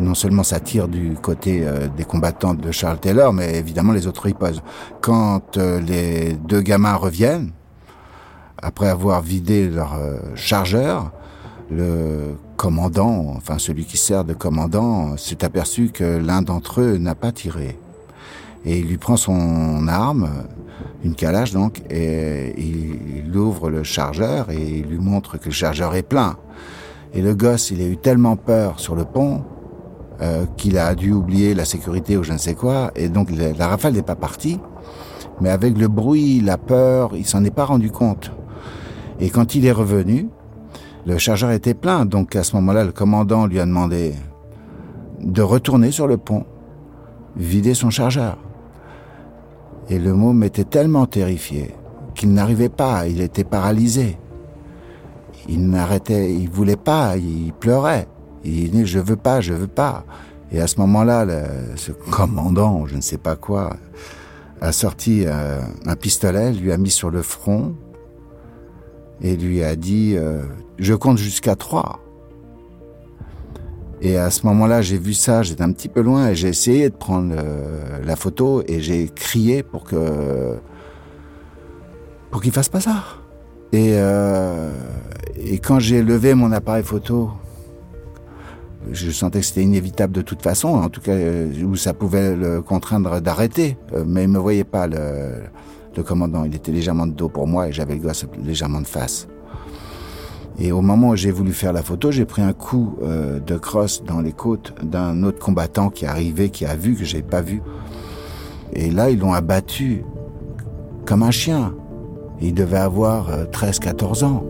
non 0.00 0.14
seulement 0.14 0.42
ça 0.42 0.60
tire 0.60 0.88
du 0.88 1.14
côté 1.14 1.66
euh, 1.66 1.88
des 1.88 2.04
combattants 2.04 2.54
de 2.54 2.70
Charles 2.70 2.98
Taylor, 2.98 3.32
mais 3.32 3.56
évidemment 3.56 3.92
les 3.92 4.06
autres 4.06 4.22
riposent. 4.22 4.62
Quand 5.00 5.56
euh, 5.56 5.80
les 5.80 6.34
deux 6.34 6.60
gamins 6.60 6.94
reviennent, 6.94 7.50
après 8.60 8.88
avoir 8.88 9.22
vidé 9.22 9.68
leur 9.68 9.94
euh, 9.94 10.18
chargeur, 10.34 11.12
le 11.70 12.36
commandant, 12.56 13.34
enfin 13.36 13.58
celui 13.58 13.84
qui 13.84 13.96
sert 13.96 14.24
de 14.24 14.34
commandant, 14.34 15.16
s'est 15.16 15.44
aperçu 15.44 15.90
que 15.90 16.04
l'un 16.04 16.42
d'entre 16.42 16.80
eux 16.80 16.96
n'a 16.96 17.14
pas 17.14 17.32
tiré. 17.32 17.78
Et 18.64 18.78
il 18.78 18.86
lui 18.86 18.98
prend 18.98 19.16
son 19.16 19.86
arme, 19.86 20.28
une 21.04 21.14
calage 21.14 21.52
donc, 21.52 21.82
et 21.90 22.54
il, 22.58 23.36
ouvre 23.36 23.70
le 23.70 23.84
chargeur 23.84 24.50
et 24.50 24.78
il 24.78 24.86
lui 24.86 24.98
montre 24.98 25.38
que 25.38 25.46
le 25.46 25.52
chargeur 25.52 25.94
est 25.94 26.02
plein. 26.02 26.36
Et 27.14 27.22
le 27.22 27.34
gosse, 27.34 27.70
il 27.70 27.80
a 27.80 27.86
eu 27.86 27.96
tellement 27.96 28.36
peur 28.36 28.80
sur 28.80 28.96
le 28.96 29.04
pont 29.04 29.44
euh, 30.20 30.46
qu'il 30.56 30.78
a 30.78 30.94
dû 30.94 31.12
oublier 31.12 31.54
la 31.54 31.64
sécurité 31.64 32.16
ou 32.16 32.22
je 32.22 32.32
ne 32.32 32.38
sais 32.38 32.54
quoi, 32.54 32.90
et 32.96 33.08
donc 33.08 33.28
la 33.30 33.68
rafale 33.68 33.94
n'est 33.94 34.02
pas 34.02 34.16
partie. 34.16 34.58
Mais 35.40 35.50
avec 35.50 35.78
le 35.78 35.86
bruit, 35.88 36.40
la 36.40 36.58
peur, 36.58 37.12
il 37.14 37.24
s'en 37.24 37.44
est 37.44 37.52
pas 37.52 37.64
rendu 37.64 37.90
compte. 37.90 38.32
Et 39.20 39.30
quand 39.30 39.54
il 39.54 39.64
est 39.66 39.72
revenu, 39.72 40.28
le 41.06 41.18
chargeur 41.18 41.52
était 41.52 41.74
plein, 41.74 42.04
donc 42.04 42.36
à 42.36 42.42
ce 42.42 42.56
moment-là, 42.56 42.84
le 42.84 42.92
commandant 42.92 43.46
lui 43.46 43.60
a 43.60 43.64
demandé 43.64 44.14
de 45.20 45.42
retourner 45.42 45.90
sur 45.90 46.06
le 46.06 46.16
pont, 46.16 46.44
vider 47.36 47.74
son 47.74 47.90
chargeur. 47.90 48.38
Et 49.88 49.98
le 49.98 50.12
môme 50.12 50.42
était 50.42 50.64
tellement 50.64 51.06
terrifié 51.06 51.74
qu'il 52.14 52.32
n'arrivait 52.32 52.68
pas, 52.68 53.06
il 53.06 53.20
était 53.20 53.44
paralysé. 53.44 54.18
Il 55.48 55.70
n'arrêtait, 55.70 56.34
il 56.34 56.50
voulait 56.50 56.76
pas, 56.76 57.16
il 57.16 57.52
pleurait. 57.52 58.06
Il 58.44 58.70
dit 58.70 58.86
je 58.86 58.98
veux 58.98 59.16
pas, 59.16 59.40
je 59.40 59.52
veux 59.52 59.66
pas. 59.66 60.04
Et 60.50 60.60
à 60.60 60.66
ce 60.66 60.80
moment-là, 60.80 61.26
ce 61.76 61.92
commandant, 61.92 62.86
je 62.86 62.96
ne 62.96 63.02
sais 63.02 63.18
pas 63.18 63.36
quoi, 63.36 63.76
a 64.60 64.72
sorti 64.72 65.24
euh, 65.26 65.60
un 65.86 65.96
pistolet, 65.96 66.52
lui 66.52 66.72
a 66.72 66.78
mis 66.78 66.90
sur 66.90 67.10
le 67.10 67.22
front 67.22 67.74
et 69.20 69.36
lui 69.36 69.62
a 69.62 69.76
dit 69.76 70.14
euh, 70.16 70.42
je 70.78 70.94
compte 70.94 71.18
jusqu'à 71.18 71.56
trois. 71.56 72.00
Et 74.00 74.16
à 74.16 74.30
ce 74.30 74.46
moment-là, 74.46 74.80
j'ai 74.80 74.96
vu 74.96 75.12
ça, 75.12 75.42
j'étais 75.42 75.62
un 75.62 75.72
petit 75.72 75.88
peu 75.88 76.00
loin 76.00 76.28
et 76.28 76.34
j'ai 76.36 76.48
essayé 76.48 76.88
de 76.88 76.94
prendre 76.94 77.34
euh, 77.36 78.00
la 78.04 78.14
photo 78.14 78.62
et 78.68 78.80
j'ai 78.80 79.08
crié 79.08 79.62
pour 79.64 79.84
que 79.84 80.56
pour 82.30 82.42
qu'il 82.42 82.52
fasse 82.52 82.68
pas 82.68 82.80
ça. 82.80 83.04
Et, 83.72 83.96
et 85.36 85.58
quand 85.58 85.78
j'ai 85.78 86.02
levé 86.02 86.34
mon 86.34 86.52
appareil 86.52 86.82
photo, 86.82 87.30
je 88.92 89.10
sentais 89.10 89.40
que 89.40 89.46
c'était 89.46 89.62
inévitable 89.62 90.12
de 90.12 90.22
toute 90.22 90.42
façon, 90.42 90.68
en 90.68 90.88
tout 90.88 91.00
cas 91.00 91.12
euh, 91.12 91.52
où 91.62 91.76
ça 91.76 91.94
pouvait 91.94 92.34
le 92.34 92.62
contraindre 92.62 93.20
d'arrêter. 93.20 93.76
Euh, 93.92 94.04
mais 94.06 94.24
il 94.24 94.28
me 94.28 94.38
voyait 94.38 94.64
pas 94.64 94.86
le, 94.86 95.42
le 95.96 96.02
commandant, 96.02 96.44
il 96.44 96.54
était 96.54 96.72
légèrement 96.72 97.06
de 97.06 97.12
dos 97.12 97.28
pour 97.28 97.46
moi 97.46 97.68
et 97.68 97.72
j'avais 97.72 97.94
le 97.94 98.00
gosse 98.00 98.26
légèrement 98.42 98.80
de 98.80 98.86
face. 98.86 99.28
Et 100.60 100.72
au 100.72 100.80
moment 100.80 101.10
où 101.10 101.16
j'ai 101.16 101.30
voulu 101.30 101.52
faire 101.52 101.72
la 101.72 101.82
photo, 101.82 102.10
j'ai 102.10 102.24
pris 102.24 102.42
un 102.42 102.52
coup 102.52 102.96
euh, 103.02 103.38
de 103.38 103.56
crosse 103.56 104.02
dans 104.02 104.20
les 104.20 104.32
côtes 104.32 104.74
d'un 104.82 105.22
autre 105.22 105.38
combattant 105.38 105.88
qui 105.88 106.04
est 106.04 106.08
arrivé, 106.08 106.50
qui 106.50 106.66
a 106.66 106.74
vu 106.74 106.94
que 106.94 107.04
j'ai 107.04 107.22
pas 107.22 107.42
vu. 107.42 107.62
Et 108.72 108.90
là, 108.90 109.10
ils 109.10 109.18
l'ont 109.18 109.32
abattu 109.32 110.04
comme 111.06 111.22
un 111.22 111.30
chien. 111.30 111.74
il 112.40 112.54
devait 112.54 112.76
avoir 112.78 113.44
13-14 113.46 114.24
ans. 114.24 114.44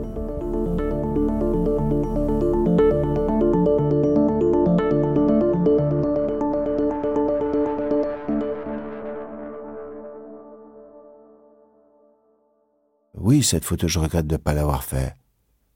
Cette 13.42 13.64
photo, 13.64 13.88
je 13.88 13.98
regrette 13.98 14.26
de 14.26 14.34
ne 14.34 14.38
pas 14.38 14.54
l'avoir 14.54 14.84
fait. 14.84 15.14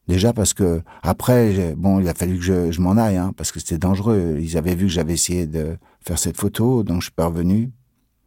Déjà 0.08 0.32
parce 0.32 0.52
que 0.52 0.82
après, 1.02 1.74
bon, 1.76 2.00
il 2.00 2.08
a 2.08 2.14
fallu 2.14 2.38
que 2.38 2.72
je, 2.72 2.80
m'en 2.80 2.96
aille, 2.96 3.16
hein, 3.16 3.32
parce 3.36 3.52
que 3.52 3.60
c'était 3.60 3.78
dangereux. 3.78 4.38
Ils 4.40 4.58
avaient 4.58 4.74
vu 4.74 4.86
que 4.86 4.92
j'avais 4.92 5.14
essayé 5.14 5.46
de 5.46 5.76
faire 6.00 6.18
cette 6.18 6.36
photo, 6.36 6.82
donc 6.82 7.00
je 7.00 7.06
suis 7.06 7.12
pas 7.12 7.26
revenu 7.26 7.70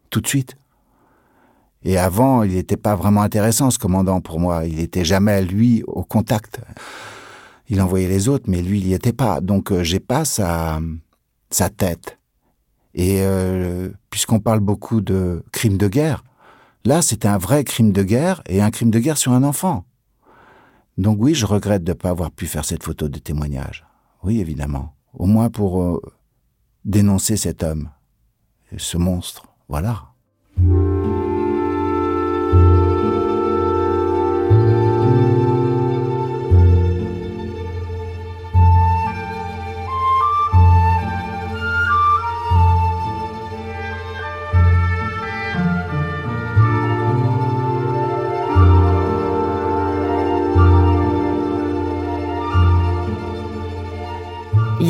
tout 0.10 0.22
de 0.22 0.28
suite. 0.28 0.56
Et 1.84 1.98
avant, 1.98 2.44
il 2.44 2.54
n'était 2.54 2.78
pas 2.78 2.96
vraiment 2.96 3.22
intéressant 3.22 3.70
ce 3.70 3.78
commandant 3.78 4.22
pour 4.22 4.40
moi. 4.40 4.66
Il 4.66 4.78
n'était 4.78 5.06
jamais 5.06 5.44
lui 5.44 5.84
au 5.86 6.04
contact. 6.04 6.62
Il 7.70 7.82
envoyait 7.82 8.08
les 8.08 8.30
autres, 8.30 8.46
mais 8.48 8.62
lui, 8.62 8.80
il 8.80 8.88
n'y 8.88 8.94
était 8.94 9.14
pas. 9.14 9.42
Donc 9.42 9.72
euh, 9.72 9.84
j'ai 9.84 10.00
pas 10.00 10.26
sa 10.26 10.80
sa 11.52 11.70
tête. 11.70 12.18
Et 12.96 13.20
euh, 13.22 13.90
puisqu'on 14.10 14.40
parle 14.40 14.62
beaucoup 14.62 15.02
de 15.02 15.44
crimes 15.52 15.78
de 15.78 15.88
guerre, 15.88 16.24
Là, 16.86 17.02
c'était 17.02 17.28
un 17.28 17.40
vrai 17.40 17.64
crime 17.64 17.92
de 17.92 18.04
guerre 18.04 18.44
et 18.48 18.62
un 18.62 18.70
crime 18.70 18.92
de 18.92 19.00
guerre 19.00 19.18
sur 19.18 19.32
un 19.32 19.44
enfant. 19.44 19.86
Donc 20.98 21.18
oui, 21.20 21.34
je 21.34 21.48
regrette 21.48 21.84
de 21.84 21.92
ne 21.92 21.98
pas 21.98 22.12
avoir 22.12 22.32
pu 22.32 22.46
faire 22.46 22.64
cette 22.64 22.84
photo 22.84 23.10
de 23.10 23.18
témoignage. 23.18 23.86
Oui, 24.24 24.40
évidemment. 24.40 24.96
Au 25.14 25.26
moins 25.26 25.50
pour 25.50 25.82
euh, 25.82 26.00
dénoncer 26.86 27.38
cet 27.38 27.64
homme, 27.64 27.90
ce 28.78 28.98
monstre. 28.98 29.48
Voilà. 29.68 30.15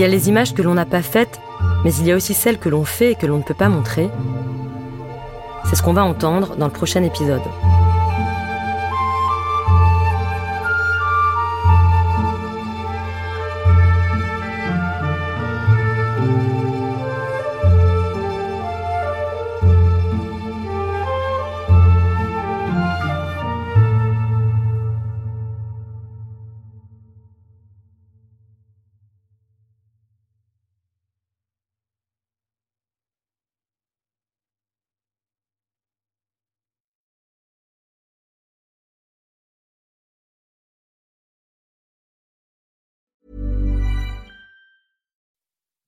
Y 0.06 0.08
a 0.08 0.12
les 0.12 0.30
images 0.30 0.54
que 0.54 0.62
l'on 0.62 0.76
n'a 0.76 0.86
pas 0.86 1.02
faites, 1.02 1.40
mais 1.84 1.92
il 1.96 2.06
y 2.06 2.12
a 2.12 2.16
aussi 2.16 2.36
celles 2.36 2.60
que 2.60 2.70
l'on 2.70 2.86
fait 2.86 3.14
et 3.14 3.16
que 3.16 3.26
l'on 3.26 3.38
ne 3.38 3.44
peut 3.44 3.56
pas 3.56 3.70
montrer. 3.70 4.10
C'est 5.66 5.76
ce 5.76 5.82
qu'on 5.82 5.94
va 5.94 6.06
entendre 6.06 6.56
dans 6.58 6.68
le 6.68 6.72
prochain 6.72 7.02
épisode. 7.02 7.42